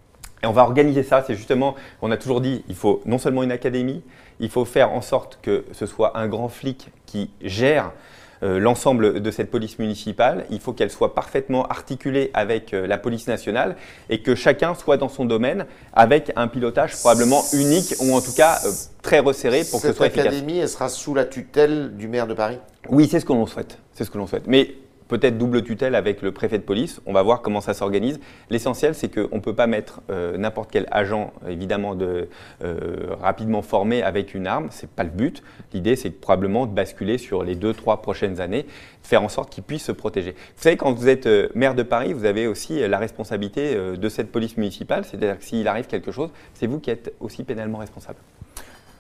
Et 0.43 0.47
on 0.47 0.53
va 0.53 0.63
organiser 0.63 1.03
ça. 1.03 1.23
C'est 1.27 1.35
justement, 1.35 1.75
on 2.01 2.11
a 2.11 2.17
toujours 2.17 2.41
dit, 2.41 2.65
il 2.69 2.75
faut 2.75 3.01
non 3.07 3.19
seulement 3.19 3.43
une 3.43 3.53
académie, 3.53 4.03
il 4.41 4.51
faut 4.51 4.65
faire 4.65 4.93
en 4.93 5.01
sorte 5.01 5.39
que 5.43 5.65
ce 5.73 5.87
soit 5.87 6.19
un 6.19 6.27
grand 6.27 6.49
flic 6.49 6.89
qui 7.07 7.31
gère 7.43 7.93
euh, 8.43 8.59
l'ensemble 8.59 9.21
de 9.21 9.31
cette 9.31 9.53
police 9.53 9.79
municipale. 9.79 10.47
Il 10.51 10.59
faut 10.59 10.73
qu'elle 10.73 10.91
soit 10.91 11.15
parfaitement 11.15 11.65
articulée 11.67 12.33
avec 12.35 12.75
euh, 12.75 12.89
la 12.89 12.99
police 12.99 13.29
nationale 13.29 13.77
et 14.11 14.21
que 14.21 14.35
chacun 14.35 14.75
soit 14.75 14.97
dans 14.97 15.09
son 15.09 15.25
domaine 15.25 15.65
avec 15.93 16.33
un 16.35 16.49
pilotage 16.49 16.97
probablement 16.97 17.45
unique 17.53 17.95
ou 18.01 18.13
en 18.13 18.21
tout 18.21 18.33
cas 18.33 18.59
euh, 18.67 18.71
très 19.01 19.21
resserré 19.21 19.63
pour 19.71 19.81
que 19.81 19.87
ce 19.87 19.89
Cette 19.89 19.97
soit 19.97 20.07
efficace. 20.09 20.27
académie, 20.27 20.59
elle 20.59 20.69
sera 20.69 20.89
sous 20.89 21.15
la 21.15 21.25
tutelle 21.25 21.97
du 21.97 22.09
maire 22.09 22.27
de 22.27 22.35
Paris? 22.35 22.59
Oui, 22.89 23.07
c'est 23.09 23.21
ce 23.21 23.25
que 23.25 23.33
l'on 23.33 23.47
souhaite. 23.47 23.79
C'est 23.93 24.05
ce 24.05 24.11
que 24.11 24.19
l'on 24.19 24.27
souhaite. 24.27 24.49
Mais 24.49 24.75
peut-être 25.13 25.37
double 25.37 25.63
tutelle 25.63 25.95
avec 25.95 26.23
le 26.23 26.33
préfet 26.33 26.57
de 26.57 26.63
police. 26.63 27.03
On 27.05 27.13
va 27.13 27.23
voir 27.23 27.43
comment 27.43 27.61
ça 27.61 27.75
s'organise. 27.75 28.19
L'essentiel, 28.49 28.95
c'est 28.95 29.11
qu'on 29.11 29.37
ne 29.37 29.43
peut 29.43 29.55
pas 29.55 29.67
mettre 29.67 30.01
euh, 30.09 30.39
n'importe 30.39 30.71
quel 30.73 30.87
agent, 30.91 31.35
évidemment, 31.47 31.95
de, 31.95 32.31
euh, 32.65 33.15
rapidement 33.21 33.61
formé 33.61 34.03
avec 34.03 34.33
une 34.33 34.47
arme. 34.47 34.69
Ce 34.71 34.83
n'est 34.83 34.89
pas 34.89 35.05
le 35.05 35.11
but. 35.11 35.43
L'idée, 35.75 35.97
c'est 35.97 36.09
probablement 36.09 36.65
de 36.67 36.73
basculer 36.73 37.19
sur 37.19 37.45
les 37.45 37.57
deux, 37.57 37.75
trois 37.75 38.01
prochaines 38.01 38.41
années, 38.41 38.63
de 38.63 39.07
faire 39.07 39.23
en 39.23 39.29
sorte 39.29 39.51
qu'ils 39.51 39.65
puissent 39.65 39.85
se 39.85 39.93
protéger. 39.93 40.31
Vous 40.57 40.63
savez, 40.63 40.79
quand 40.79 40.95
vous 40.95 41.09
êtes 41.09 41.27
euh, 41.27 41.51
maire 41.55 41.75
de 41.75 41.83
Paris, 41.83 42.15
vous 42.15 42.25
avez 42.25 42.47
aussi 42.47 42.81
la 42.89 42.97
responsabilité 42.97 43.75
de 43.75 44.09
cette 44.09 44.33
police 44.33 44.57
municipale. 44.57 45.05
C'est-à-dire 45.05 45.39
que 45.39 45.45
s'il 45.45 45.69
arrive 45.69 45.89
quelque 45.89 46.11
chose, 46.11 46.31
c'est 46.55 46.67
vous 46.67 46.81
qui 46.81 46.91
êtes 46.91 47.13
aussi 47.21 47.45
pénalement 47.45 47.79
responsable. 47.79 48.19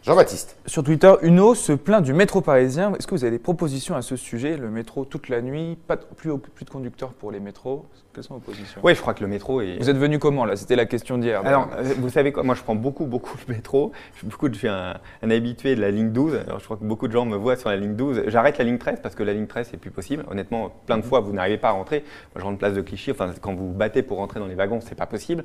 Jean-Baptiste. 0.02 0.56
Sur 0.66 0.82
Twitter, 0.82 1.12
Uno 1.22 1.54
se 1.54 1.72
plaint 1.72 2.02
du 2.04 2.12
métro 2.12 2.40
parisien. 2.40 2.92
Est-ce 2.98 3.06
que 3.06 3.14
vous 3.14 3.22
avez 3.22 3.30
des 3.30 3.38
propositions 3.38 3.94
à 3.94 4.02
ce 4.02 4.16
sujet? 4.16 4.56
Le 4.56 4.68
métro 4.68 5.04
toute 5.04 5.28
la 5.28 5.40
nuit, 5.40 5.78
pas 5.86 5.94
de- 5.94 6.02
plus, 6.16 6.36
plus 6.38 6.64
de 6.64 6.70
conducteurs 6.70 7.10
pour 7.10 7.30
les 7.30 7.38
métros. 7.38 7.86
Quelles 8.12 8.24
sont 8.24 8.34
vos 8.34 8.40
positions? 8.40 8.80
Oui, 8.84 8.94
je 8.96 9.00
crois 9.00 9.14
que 9.14 9.22
le 9.22 9.28
métro 9.28 9.60
est. 9.62 9.78
Vous 9.78 9.88
êtes 9.88 9.96
venu 9.96 10.18
comment 10.18 10.44
là? 10.44 10.56
C'était 10.56 10.74
la 10.76 10.84
question 10.86 11.16
d'hier. 11.18 11.40
Alors, 11.46 11.68
euh, 11.78 11.94
vous 11.98 12.10
savez 12.10 12.30
quoi? 12.32 12.42
Moi, 12.42 12.54
je 12.56 12.62
prends 12.62 12.74
beaucoup, 12.74 13.06
beaucoup 13.06 13.38
le 13.48 13.54
métro. 13.54 13.92
Je 14.14 14.18
suis, 14.18 14.26
beaucoup, 14.26 14.48
je 14.52 14.58
suis 14.58 14.68
un, 14.68 14.96
un 15.22 15.30
habitué 15.30 15.76
de 15.76 15.80
la 15.80 15.90
ligne 15.92 16.10
12. 16.10 16.34
Alors, 16.46 16.58
je 16.58 16.64
crois 16.64 16.76
que 16.76 16.84
beaucoup 16.84 17.06
de 17.06 17.12
gens 17.12 17.24
me 17.24 17.36
voient 17.36 17.56
sur 17.56 17.68
la 17.70 17.76
ligne 17.76 17.94
12. 17.94 18.24
J'arrête 18.26 18.58
la 18.58 18.64
ligne 18.64 18.76
13 18.78 18.98
parce 19.02 19.14
que 19.14 19.22
la 19.22 19.32
ligne 19.32 19.46
13, 19.46 19.68
c'est 19.70 19.76
plus 19.78 19.92
possible. 19.92 20.24
Honnêtement, 20.30 20.70
plein 20.84 20.98
de 20.98 21.02
fois, 21.04 21.20
vous 21.20 21.32
n'arrivez 21.32 21.56
pas 21.58 21.68
à 21.68 21.72
rentrer. 21.72 22.00
Moi, 22.34 22.40
je 22.40 22.44
rentre 22.44 22.58
place 22.58 22.74
de 22.74 22.82
Clichy. 22.82 23.12
Enfin, 23.12 23.30
quand 23.40 23.54
vous 23.54 23.68
vous 23.68 23.74
battez 23.78 24.02
pour 24.02 24.18
rentrer 24.18 24.40
dans 24.40 24.46
les 24.48 24.56
wagons, 24.56 24.80
c'est 24.82 24.96
pas 24.96 25.06
possible. 25.06 25.44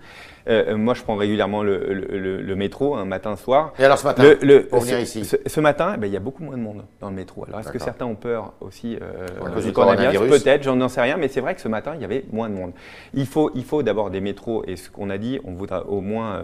Euh, 0.49 0.71
euh, 0.73 0.77
moi, 0.77 0.93
je 0.95 1.03
prends 1.03 1.15
régulièrement 1.15 1.61
le, 1.63 1.77
le- 1.93 2.17
le- 2.19 2.41
le 2.41 2.55
métro, 2.55 2.95
un 2.95 3.05
matin, 3.05 3.35
soir. 3.37 3.71
Et 3.79 3.85
alors 3.85 3.97
ce 3.99 4.05
matin, 4.05 4.23
Le- 4.23 4.39
le- 4.47 4.65
pour 4.65 4.79
venir 4.81 4.97
ce, 4.97 5.03
ici 5.03 5.25
ce- 5.25 5.35
ce 5.45 5.59
matin, 5.59 5.93
eh 5.95 5.97
ben, 5.99 6.07
il 6.07 6.13
y 6.13 6.17
a 6.17 6.19
beaucoup 6.19 6.43
moins 6.43 6.57
de 6.57 6.61
monde 6.61 6.83
dans 6.99 7.09
le 7.09 7.15
métro. 7.15 7.45
Alors, 7.47 7.59
est-ce 7.59 7.71
que 7.71 7.79
certains 7.85 8.05
ont 8.05 8.15
peur 8.15 8.53
aussi 8.61 8.97
euh, 9.01 9.27
du 9.61 9.73
coronavirus 9.73 10.29
Peut-être, 10.43 10.63
j'en 10.63 10.75
n'en 10.75 10.89
sais 10.89 11.01
rien, 11.01 11.17
mais 11.17 11.27
c'est 11.27 11.41
vrai 11.41 11.53
que 11.55 11.61
ce 11.61 11.67
matin, 11.67 11.93
il 11.95 12.01
y 12.01 12.05
avait 12.05 12.25
moins 12.31 12.49
de 12.49 12.55
monde. 12.55 12.71
Il 13.13 13.25
faut, 13.27 13.51
il 13.55 13.63
faut 13.63 13.83
d'abord 13.83 14.09
des 14.09 14.21
métros, 14.21 14.63
et 14.67 14.75
ce 14.75 14.89
qu'on 14.89 15.09
a 15.09 15.17
dit, 15.17 15.39
on 15.43 15.53
voudra 15.53 15.85
au 15.87 16.01
moins 16.01 16.35
euh, 16.37 16.43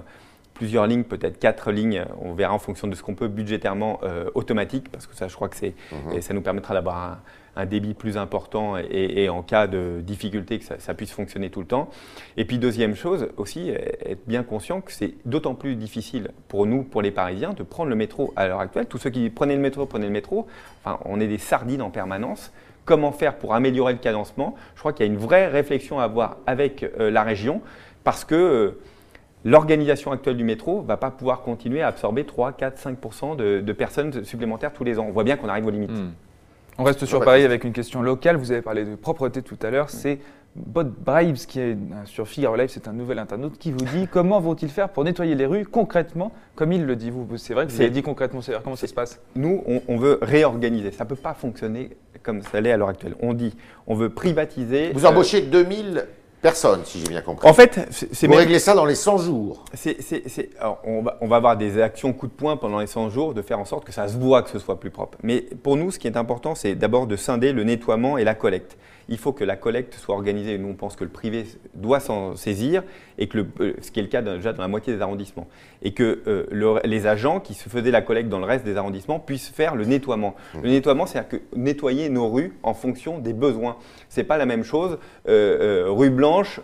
plusieurs 0.53 0.88
lignes, 0.88 1.03
peut-être 1.03 1.39
quatre 1.39 1.72
lignes, 1.72 2.05
on 2.22 2.33
verra 2.33 2.53
en 2.53 2.60
fonction 2.60 2.88
de 2.88 2.95
ce 2.95 3.04
qu'on 3.04 3.15
peut 3.15 3.28
budgétairement 3.28 3.99
euh, 4.04 4.30
automatique, 4.36 4.91
parce 4.91 5.08
que 5.08 5.15
ça, 5.15 5.28
je 5.28 5.36
crois 5.36 5.49
que 5.49 5.56
c'est, 5.56 5.73
et 6.13 6.21
ça 6.21 6.34
nous 6.34 6.41
permettra 6.41 6.73
d'avoir 6.73 6.97
un, 6.97 7.19
un 7.56 7.65
débit 7.65 7.93
plus 7.93 8.17
important 8.17 8.78
et, 8.78 9.23
et 9.23 9.30
en 9.30 9.43
cas 9.43 9.67
de 9.67 10.01
difficulté 10.01 10.58
que 10.60 10.65
ça, 10.65 10.80
ça 10.80 10.93
puisse 10.93 11.12
fonctionner 11.12 11.49
tout 11.49 11.60
le 11.60 11.67
temps. 11.67 11.89
Et 12.38 12.45
puis 12.45 12.58
deuxième 12.58 12.95
chose 12.95 13.28
aussi, 13.38 13.69
être 13.69 14.25
bien 14.28 14.43
conscient 14.43 14.82
que 14.82 14.91
c'est 14.91 15.13
d'autant 15.25 15.54
plus 15.56 15.75
difficile 15.75 16.32
pour 16.47 16.65
nous, 16.65 16.84
pour 16.84 17.01
les 17.01 17.12
Parisiens, 17.12 17.54
de 17.54 17.63
prendre 17.63 17.89
le 17.89 17.95
métro 17.95 18.34
à 18.36 18.47
l'heure 18.47 18.60
actuelle. 18.60 18.88
Tous 18.88 18.97
ceux 18.97 19.12
qui 19.12 19.30
prenaient 19.30 19.56
le 19.56 19.62
métro, 19.62 19.86
prenaient 19.86 20.08
le 20.08 20.12
métro. 20.12 20.47
Enfin, 20.84 20.99
on 21.06 21.19
est 21.19 21.28
des 21.28 21.38
sardines 21.38 21.82
en 21.82 21.91
permanence. 21.91 22.51
Comment 22.86 23.12
faire 23.12 23.38
pour 23.38 23.54
améliorer 23.54 23.93
le 23.93 23.99
cadencement? 23.99 24.56
Je 24.75 24.80
crois 24.80 24.91
qu'il 24.91 25.06
y 25.06 25.10
a 25.10 25.12
une 25.12 25.19
vraie 25.19 25.47
réflexion 25.47 25.99
à 25.99 26.04
avoir 26.04 26.38
avec 26.47 26.84
euh, 26.84 27.10
la 27.12 27.23
région 27.23 27.62
parce 28.04 28.25
que 28.25 28.36
euh, 28.36 28.80
l'organisation 29.45 30.12
actuelle 30.12 30.38
du 30.38 30.43
métro 30.43 30.82
ne 30.82 30.88
va 30.88 30.97
pas 30.97 31.12
pouvoir 31.12 31.41
continuer 31.41 31.82
à 31.82 31.88
absorber 31.88 32.25
3, 32.25 32.53
4, 32.53 32.77
5 32.77 32.97
de, 33.38 33.62
de 33.62 33.73
personnes 33.73 34.23
supplémentaires 34.23 34.73
tous 34.73 34.84
les 34.84 34.99
ans. 34.99 35.06
On 35.08 35.12
voit 35.12 35.23
bien 35.23 35.36
qu'on 35.38 35.49
arrive 35.49 35.65
aux 35.65 35.71
limites. 35.71 35.91
Hmm. 35.91 36.12
On 36.77 36.84
reste 36.84 36.99
sur 36.99 37.08
Jean-Baptiste. 37.08 37.25
Paris 37.25 37.43
avec 37.43 37.63
une 37.63 37.73
question 37.73 38.01
locale. 38.01 38.36
Vous 38.38 38.51
avez 38.51 38.62
parlé 38.62 38.84
de 38.84 38.95
propreté 38.95 39.41
tout 39.41 39.58
à 39.62 39.69
l'heure. 39.69 39.89
C'est 39.91 40.19
Bot 40.56 40.84
Bribes 40.84 41.36
qui 41.36 41.60
est 41.60 41.73
euh, 41.73 41.75
sur 42.06 42.27
Figaro 42.27 42.56
Live. 42.56 42.69
C'est 42.69 42.88
un 42.88 42.93
nouvel 42.93 43.19
internaute 43.19 43.58
qui 43.60 43.71
vous 43.71 43.86
dit 43.86 44.08
comment 44.10 44.39
vont-ils 44.39 44.69
faire 44.69 44.89
pour 44.89 45.03
nettoyer 45.03 45.36
les 45.36 45.45
rues 45.45 45.65
concrètement, 45.65 46.32
comme 46.56 46.71
il 46.71 46.86
le 46.86 46.95
dit? 46.95 47.12
Vous, 47.12 47.27
c'est 47.38 47.53
vrai 47.53 47.65
que 47.65 47.71
vous 47.71 47.77
C'est- 47.77 47.84
avez 47.84 47.91
dit 47.91 48.01
concrètement. 48.01 48.41
C'est 48.41 48.53
comment 48.63 48.75
ça 48.75 48.88
se 48.88 48.93
passe? 48.93 49.19
Nous, 49.36 49.63
on, 49.67 49.82
on 49.88 49.97
veut 49.97 50.17
réorganiser. 50.21 50.91
Ça 50.91 51.03
ne 51.03 51.10
peut 51.10 51.15
pas 51.15 51.34
fonctionner 51.36 51.91
comme 52.23 52.41
ça 52.41 52.60
l'est 52.62 52.71
à 52.71 52.77
l'heure 52.77 52.89
actuelle. 52.89 53.15
On 53.21 53.34
dit, 53.34 53.56
on 53.86 53.93
veut 53.95 54.10
privatiser. 54.10 54.91
vous 54.93 55.06
euh, 55.06 55.10
embauchez 55.10 55.41
2000 55.41 56.06
personnes, 56.43 56.82
si 56.86 56.99
j'ai 56.99 57.08
bien 57.08 57.21
compris. 57.21 57.49
en 57.49 57.53
fait, 57.53 57.79
c'est 57.89 58.27
vous 58.27 58.34
même- 58.34 58.39
réglez 58.41 58.60
ça 58.60 58.75
dans 58.75 58.86
les 58.86 58.93
100 58.93 59.17
jours. 59.17 59.65
C'est- 59.73 59.97
on, 60.86 61.01
va, 61.01 61.17
on 61.21 61.27
va 61.27 61.38
avoir 61.38 61.58
des 61.58 61.82
actions 61.82 62.13
coup 62.13 62.27
de 62.27 62.32
poing 62.34 62.56
pendant 62.58 62.79
les 62.79 62.86
100 62.88 63.10
jours, 63.10 63.34
de 63.34 63.41
faire 63.41 63.58
en 63.60 63.65
sorte 63.65 63.86
que 63.86 63.91
ça 63.91 64.08
se 64.08 64.15
voit, 64.17 64.43
que 64.43 64.51
ce 64.51 64.60
soit 64.60 64.79
plus 64.79 64.91
propre. 64.91 65.17
Mais 65.23 65.41
pour 65.41 65.75
nous, 65.75 65.89
ce 65.89 65.97
qui 65.97 66.06
est 66.08 66.17
important, 66.17 66.53
c'est 66.53 66.75
d'abord 66.75 67.08
de 67.08 67.15
scinder 67.15 67.51
le 67.53 67.63
nettoiement 67.63 68.19
et 68.19 68.23
la 68.23 68.36
collecte. 68.36 68.77
Il 69.10 69.18
faut 69.18 69.32
que 69.34 69.44
la 69.44 69.56
collecte 69.56 69.96
soit 69.96 70.16
organisée. 70.16 70.58
Nous, 70.58 70.70
on 70.70 70.74
pense 70.76 70.96
que 70.96 71.04
le 71.04 71.10
privé 71.10 71.46
doit 71.74 72.00
s'en 72.00 72.36
saisir, 72.36 72.84
et 73.18 73.28
que 73.28 73.38
le- 73.39 73.48
euh, 73.60 73.74
ce 73.82 73.92
qui 73.92 74.00
est 74.00 74.04
le 74.04 74.10
cas 74.10 74.22
déjà 74.22 74.54
dans 74.54 74.62
la 74.62 74.68
moitié 74.68 74.94
des 74.94 75.02
arrondissements. 75.02 75.48
Et 75.82 75.94
que 75.94 76.22
euh, 76.28 76.46
le- 76.52 76.80
les 76.86 77.06
agents 77.08 77.39
qui 77.39 77.54
se 77.54 77.70
faisaient 77.70 77.92
la 77.92 78.02
collecte 78.02 78.30
dans 78.30 78.39
le 78.39 78.46
reste 78.46 78.66
des 78.66 78.78
arrondissements 78.78 79.20
puissent 79.20 79.50
faire 79.50 79.76
le 79.76 79.86
nettoiement. 79.86 80.36
Le 80.62 80.70
nettoiement, 80.70 81.06
c'est-à-dire 81.06 81.30
que 81.39 81.58
nettoyer 81.58 82.10
nos 82.10 82.30
rues 82.30 82.54
en 82.63 82.74
fonction 82.74 83.20
des 83.20 83.34
besoins. 83.34 83.76
C'est 84.10 84.24
pas 84.24 84.38
la 84.38 84.46
même 84.46 84.63
chose 84.63 84.98
euh, 85.28 85.86
euh, 85.88 85.92
rue 85.92 86.10
Blanche 86.10 86.60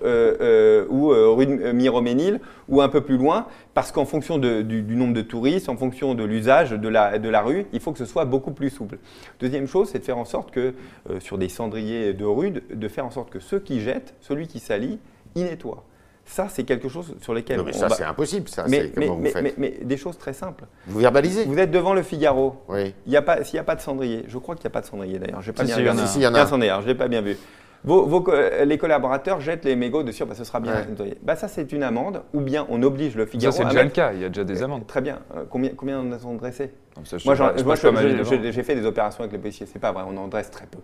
ou 0.90 1.08
rue 1.10 1.74
Miroménil 1.74 2.40
ou 2.68 2.82
un 2.82 2.90
peu 2.90 3.02
plus 3.02 3.18
loin, 3.18 3.48
parce 3.74 3.92
qu'en 3.92 4.06
fonction 4.06 4.38
de- 4.38 4.62
du, 4.62 4.82
du 4.82 4.96
nombre 4.96 5.14
de 5.14 5.22
touristes, 5.22 5.70
en 5.70 5.78
fonction 5.78 6.14
de 6.14 6.24
l'usage 6.24 6.72
de 6.72 6.88
la, 6.90 7.18
de 7.18 7.30
la 7.30 7.42
rue, 7.42 7.66
il 7.74 7.80
faut 7.80 7.92
que 7.92 7.98
ce 7.98 8.06
soit 8.06 8.26
beaucoup 8.26 8.52
plus 8.52 8.70
souple. 8.70 8.98
Deuxième 9.40 9.68
chose, 9.68 9.90
c'est 9.92 10.00
de 10.00 10.04
faire 10.04 10.18
en 10.18 10.26
sorte 10.26 10.52
que 10.52 10.74
sur 11.20 11.38
des 11.38 11.50
cendriers 11.50 12.14
de 12.14 12.26
rue, 12.30 12.52
de, 12.52 12.64
de 12.74 12.88
faire 12.88 13.06
en 13.06 13.12
sorte 13.12 13.30
que 13.30 13.40
ceux 13.40 13.60
qui 13.60 13.82
jettent, 13.82 14.14
celui 14.22 14.48
qui 14.48 14.60
salit, 14.60 15.00
il 15.36 15.44
nettoie. 15.46 15.84
Ça, 16.26 16.48
c'est 16.48 16.64
quelque 16.64 16.90
chose 16.90 17.16
sur 17.22 17.34
lequel 17.34 17.58
Non, 17.58 17.64
mais 17.64 17.76
on 17.76 17.80
ça, 17.80 17.88
va- 17.88 17.96
c'est 17.96 18.04
impossible, 18.04 18.48
ça. 18.50 18.66
mais, 18.70 18.78
c'est 18.82 18.98
mais- 18.98 19.06
comment 19.08 19.18
vous 19.18 19.22
mais- 19.24 19.30
faites 19.32 19.42
mais- 19.44 19.54
mais 19.58 19.80
des 19.84 19.98
choses 19.98 20.16
très 20.18 20.34
simples. 20.34 20.66
Vous 20.86 21.00
verbalisez 21.00 21.46
Vous 21.46 21.58
êtes 21.58 21.72
devant 21.72 21.96
le 21.96 22.04
Figaro. 22.04 22.58
Oui. 22.68 22.94
Il 23.08 23.12
y 23.12 23.18
a 23.18 23.24
pas, 23.24 23.44
s'il 23.44 23.56
n'y 23.56 23.60
a 23.60 23.64
pas 23.64 23.76
de 23.76 23.82
cendrier, 23.82 24.26
je 24.28 24.38
crois 24.38 24.54
qu'il 24.56 24.64
n'y 24.66 24.68
a 24.68 24.74
pas 24.74 24.82
de 24.82 24.86
cendrier 24.86 25.18
d'ailleurs. 25.18 25.42
J'ai 25.42 25.54
pas 25.54 25.64
Si, 25.64 25.74
bien 25.74 25.76
si, 25.76 25.88
a 25.88 26.06
Si, 26.06 26.14
si, 26.14 26.20
il 26.20 26.22
y 26.22 26.28
en 26.28 26.30
a 26.36 26.38
Il 26.38 26.66
y 26.66 26.70
a 26.70 26.78
un. 26.78 26.82
je 26.82 26.88
l'ai 26.88 26.94
pas 26.96 27.08
bien 27.08 27.22
vu. 27.22 27.36
Vos, 27.84 28.06
vos 28.06 28.20
co- 28.22 28.34
les 28.66 28.78
collaborateurs 28.78 29.40
jettent 29.40 29.64
les 29.66 29.76
mégots 29.78 30.04
dessus, 30.04 30.24
bah, 30.26 30.36
ce 30.36 30.44
sera 30.44 30.60
bien 30.60 30.74
Ouais. 30.76 30.86
nettoyé. 30.86 31.18
Bah, 31.24 31.36
ça, 31.38 31.48
c'est 31.48 31.72
une 31.72 31.82
amende, 31.82 32.22
ou 32.34 32.42
bien 32.42 32.68
on 32.70 32.84
oblige 32.84 33.16
le 33.16 33.26
Ça, 33.26 33.32
Figaro 33.32 33.56
c'est 33.56 33.64
à 33.64 33.70
déjà 33.70 33.84
le 33.84 33.90
cas. 33.90 34.12
Il 34.14 34.20
y 34.20 34.26
a 34.26 34.28
déjà 34.28 34.44
des 34.44 34.62
amendes. 34.62 34.86
Très 34.86 35.00
bien. 35.02 35.20
Euh, 35.36 35.46
combien, 35.50 35.72
combien 35.76 36.00
en 36.02 36.12
a-t-on 36.12 36.36
dressé 36.36 36.74
ça, 37.06 37.18
je 37.18 37.26
Moi, 37.26 37.34
je 37.36 37.44
je- 37.56 38.24
je- 38.24 38.36
je- 38.44 38.52
j'ai 38.52 38.64
fait 38.64 38.76
des 38.76 38.86
opérations 38.86 39.22
avec 39.22 39.32
les 39.32 39.40
policiers. 39.40 39.66
C'est 39.66 39.80
pas 39.80 39.94
vrai, 39.94 40.04
on 40.06 40.16
en 40.18 40.28
dresse 40.28 40.52
très 40.52 40.66
peu. 40.68 40.80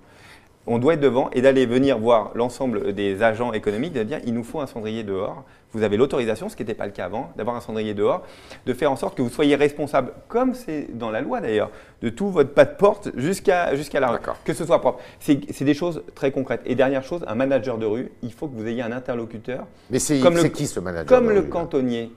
On 0.68 0.80
doit 0.80 0.96
être 0.96 1.00
devant 1.00 1.30
et 1.32 1.42
d'aller 1.42 1.66
venir 1.68 2.00
voir 2.00 2.32
l'ensemble 2.34 2.94
des 2.94 3.22
agents 3.22 3.54
économiques, 3.54 3.94
de 3.94 4.02
dire 4.04 4.20
il 4.26 4.34
nous 4.34 4.44
faut 4.44 4.60
un 4.62 4.66
cendrier 4.68 5.04
dehors. 5.04 5.44
Vous 5.74 5.84
avez 5.84 5.96
l'autorisation, 5.98 6.50
ce 6.50 6.56
qui 6.56 6.64
n'était 6.64 6.74
pas 6.74 6.86
le 6.86 6.92
cas 6.92 7.06
avant, 7.06 7.32
d'avoir 7.38 7.56
un 7.56 7.60
cendrier 7.62 7.94
dehors, 7.94 8.24
de 8.66 8.74
faire 8.74 8.92
en 8.92 8.96
sorte 8.96 9.16
que 9.16 9.22
vous 9.22 9.30
soyez 9.30 9.56
responsable, 9.56 10.14
comme 10.28 10.54
c'est 10.56 10.88
dans 10.98 11.12
la 11.12 11.22
loi 11.22 11.40
d'ailleurs, 11.42 11.70
de 12.02 12.10
tout 12.10 12.30
votre 12.30 12.50
pas 12.52 12.66
de 12.66 12.74
porte 12.76 13.10
jusqu'à 13.16 13.76
jusqu'à 13.76 14.00
la 14.00 14.08
rue, 14.10 14.20
que 14.44 14.54
ce 14.54 14.66
soit 14.66 14.80
propre. 14.82 15.00
C'est 15.20 15.64
des 15.66 15.74
choses 15.74 16.02
très 16.16 16.32
concrètes. 16.32 16.62
Et 16.66 16.74
dernière 16.76 17.04
chose, 17.04 17.24
un 17.28 17.36
manager 17.36 17.78
de 17.78 17.86
rue, 17.86 18.12
il 18.24 18.32
faut 18.34 18.48
que 18.48 18.56
vous 18.56 18.66
ayez 18.68 18.82
un 18.82 18.92
interlocuteur, 18.92 19.66
Mais 19.92 20.00
c'est 20.00 20.20
Comme 20.20 20.36
le- 20.36 20.42
c'est 20.42 20.52
qui 20.52 20.66
ce 20.66 20.80
manager 20.80 21.06
comme 21.06 21.28
de 21.28 21.34
le 21.34 21.40
rue, 21.42 21.50
cantonnier. 21.50 22.12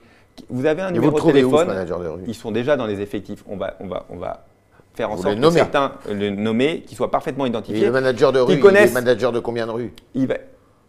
Vous 0.48 0.64
avez 0.66 0.82
un 0.82 0.90
Et 0.90 0.92
numéro 0.92 1.12
de 1.12 1.16
trouvez 1.18 1.42
où, 1.44 1.50
ce 1.50 1.56
téléphone. 1.56 1.66
manager 1.74 2.00
de 2.00 2.08
rue? 2.08 2.22
Ils 2.28 2.34
sont 2.34 2.52
déjà 2.52 2.76
dans 2.76 2.87
les 2.87 3.00
effectifs. 3.00 3.42
On 3.48 3.56
va, 3.56 3.74
on 3.80 3.88
va, 3.88 4.06
on 4.08 4.16
va 4.16 4.46
faire 4.98 5.11
en 5.11 5.14
Vous 5.14 5.22
sorte 5.22 5.40
que 5.40 5.50
certains 5.50 5.92
le 6.11 6.30
nommer, 6.30 6.80
qu'ils 6.82 6.96
soient 6.96 7.11
parfaitement 7.11 7.46
Et 7.46 7.48
identifiés. 7.48 7.87
le 7.87 7.92
manager 7.92 8.32
de 8.32 8.40
Qui 8.40 8.52
rue, 8.54 8.61
il 8.70 8.76
est 8.76 8.92
manager 8.92 9.32
de 9.32 9.38
combien 9.40 9.66
de 9.66 9.70
rues 9.72 9.92
Il 10.14 10.26
va 10.26 10.34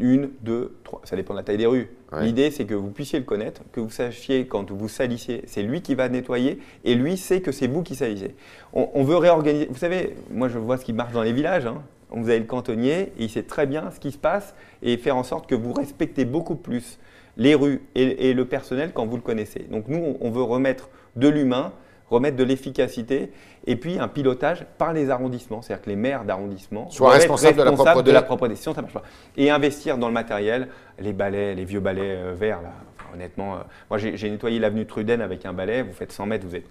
une, 0.02 0.30
deux, 0.42 0.78
trois, 0.86 1.02
ça 1.04 1.16
dépend 1.18 1.34
de 1.34 1.40
la 1.40 1.44
taille 1.44 1.58
des 1.58 1.66
rues. 1.66 1.90
Ouais. 2.14 2.24
L'idée, 2.24 2.52
c'est 2.52 2.64
que 2.66 2.74
vous 2.74 2.90
puissiez 2.90 3.20
le 3.20 3.26
connaître, 3.26 3.62
que 3.74 3.82
vous 3.82 3.90
sachiez 3.90 4.48
quand 4.48 4.72
vous 4.72 4.88
salissiez, 4.88 5.44
c'est 5.46 5.62
lui 5.62 5.82
qui 5.82 5.94
va 5.94 6.08
nettoyer, 6.08 6.60
et 6.86 6.96
lui 6.96 7.18
sait 7.18 7.42
que 7.42 7.52
c'est 7.52 7.68
vous 7.68 7.84
qui 7.84 7.96
salissez. 7.96 8.34
On, 8.74 8.90
on 8.94 9.04
veut 9.04 9.18
réorganiser. 9.18 9.68
Vous 9.70 9.78
savez, 9.78 10.16
moi 10.32 10.48
je 10.48 10.58
vois 10.58 10.78
ce 10.78 10.86
qui 10.86 10.94
marche 10.94 11.12
dans 11.14 11.22
les 11.24 11.34
villages. 11.34 11.66
hein. 11.66 11.82
Vous 12.12 12.30
avez 12.30 12.40
le 12.40 12.46
cantonnier, 12.46 13.12
et 13.20 13.26
il 13.26 13.30
sait 13.30 13.44
très 13.44 13.68
bien 13.68 13.92
ce 13.94 14.00
qui 14.00 14.12
se 14.12 14.18
passe, 14.18 14.56
et 14.82 14.96
faire 14.98 15.16
en 15.18 15.24
sorte 15.24 15.48
que 15.50 15.54
vous 15.56 15.74
respectez 15.74 16.24
beaucoup 16.26 16.56
plus 16.56 16.98
les 17.38 17.54
rues 17.54 17.82
et, 17.94 18.30
et 18.30 18.34
le 18.34 18.46
personnel 18.46 18.92
quand 18.94 19.06
vous 19.06 19.18
le 19.18 19.22
connaissez. 19.22 19.68
Donc 19.70 19.90
nous, 19.90 20.18
on 20.22 20.32
veut 20.32 20.42
remettre 20.44 20.90
de 21.18 21.28
l'humain, 21.28 21.74
remettre 22.10 22.38
de 22.38 22.44
l'efficacité, 22.46 23.32
et 23.68 23.76
puis 23.76 24.00
un 24.00 24.08
pilotage 24.08 24.66
par 24.78 24.94
les 24.94 25.10
arrondissements, 25.10 25.62
c'est-à-dire 25.62 25.84
que 25.84 25.90
les 25.90 25.96
maires 25.96 26.24
d'arrondissement 26.24 26.90
Soient 26.90 27.12
responsables 27.12 27.58
de 27.58 27.64
la 27.64 27.72
propreté. 27.72 28.04
de 28.04 28.12
la 28.12 28.22
propreté. 28.22 28.56
Sinon, 28.56 28.76
ça 28.76 28.82
marche 28.82 28.94
pas. 28.94 29.04
Et 29.38 29.50
investir 29.52 29.98
dans 29.98 30.08
le 30.08 30.14
matériel, 30.14 30.70
les 31.00 31.14
balais, 31.14 31.56
les 31.56 31.66
vieux 31.66 31.80
balais 31.80 32.16
euh, 32.18 32.34
verts, 32.36 32.62
là. 32.62 32.70
Enfin, 32.98 33.10
honnêtement, 33.16 33.56
euh, 33.56 33.60
moi 33.90 33.98
j'ai 34.00 34.30
nettoyé 34.30 34.60
l'avenue 34.60 34.86
Truden 34.86 35.22
avec 35.22 35.46
un 35.46 35.54
balai, 35.54 35.82
vous 35.82 35.94
faites 35.94 36.12
100 36.12 36.26
mètres, 36.26 36.46
vous 36.48 36.56
êtes 36.56 36.66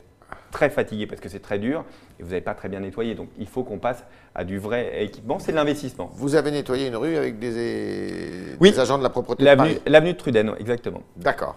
très 0.51 0.71
fatigué 0.71 1.07
parce 1.07 1.21
que 1.21 1.29
c'est 1.29 1.41
très 1.41 1.59
dur 1.59 1.85
et 2.19 2.23
vous 2.23 2.31
n'avez 2.31 2.41
pas 2.41 2.55
très 2.55 2.69
bien 2.69 2.81
nettoyé. 2.81 3.15
Donc 3.15 3.29
il 3.39 3.47
faut 3.47 3.65
qu'on 3.65 3.79
passe 3.79 4.05
à 4.35 4.45
du 4.45 4.59
vrai 4.59 5.03
équipement, 5.05 5.39
c'est 5.39 5.53
de 5.53 5.57
l'investissement. 5.57 6.11
Vous 6.15 6.35
avez 6.37 6.51
nettoyé 6.51 6.87
une 6.89 6.97
rue 6.97 7.17
avec 7.17 7.39
des, 7.39 8.57
Oui. 8.61 8.71
des 8.71 8.81
agents 8.81 8.99
de 8.99 9.03
la 9.03 9.11
propreté 9.11 9.45
L'avenue 9.45 10.13
de 10.13 10.19
Truden, 10.19 10.55
exactement. 10.59 11.03
D'accord. 11.17 11.57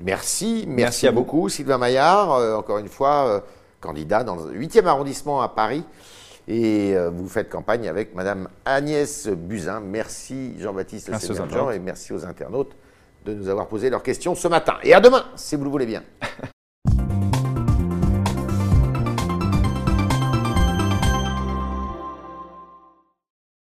Merci, 0.00 0.64
merci, 0.66 0.66
Merci 0.66 1.06
à 1.06 1.10
vous. 1.10 1.16
beaucoup 1.16 1.48
Sylvain 1.48 1.78
Maillard, 1.78 2.32
euh, 2.32 2.54
encore 2.56 2.78
une 2.78 2.88
fois 2.88 3.44
candidat 3.82 4.24
dans 4.24 4.36
le 4.36 4.58
8e 4.58 4.86
arrondissement 4.86 5.42
à 5.42 5.48
Paris. 5.48 5.84
Et 6.48 6.96
euh, 6.96 7.10
vous 7.10 7.28
faites 7.28 7.50
campagne 7.50 7.88
avec 7.88 8.14
Madame 8.14 8.48
Agnès 8.64 9.28
Buzyn. 9.28 9.80
Merci 9.80 10.54
Jean-Baptiste 10.58 11.10
internautes. 11.10 11.74
et 11.74 11.78
merci 11.78 12.12
aux 12.12 12.24
internautes 12.24 12.72
de 13.24 13.34
nous 13.34 13.48
avoir 13.48 13.68
posé 13.68 13.90
leurs 13.90 14.02
questions 14.02 14.34
ce 14.34 14.48
matin. 14.48 14.74
Et 14.82 14.94
à 14.94 15.00
demain, 15.00 15.24
si 15.36 15.54
vous 15.54 15.64
le 15.64 15.70
voulez 15.70 15.86
bien. 15.86 16.02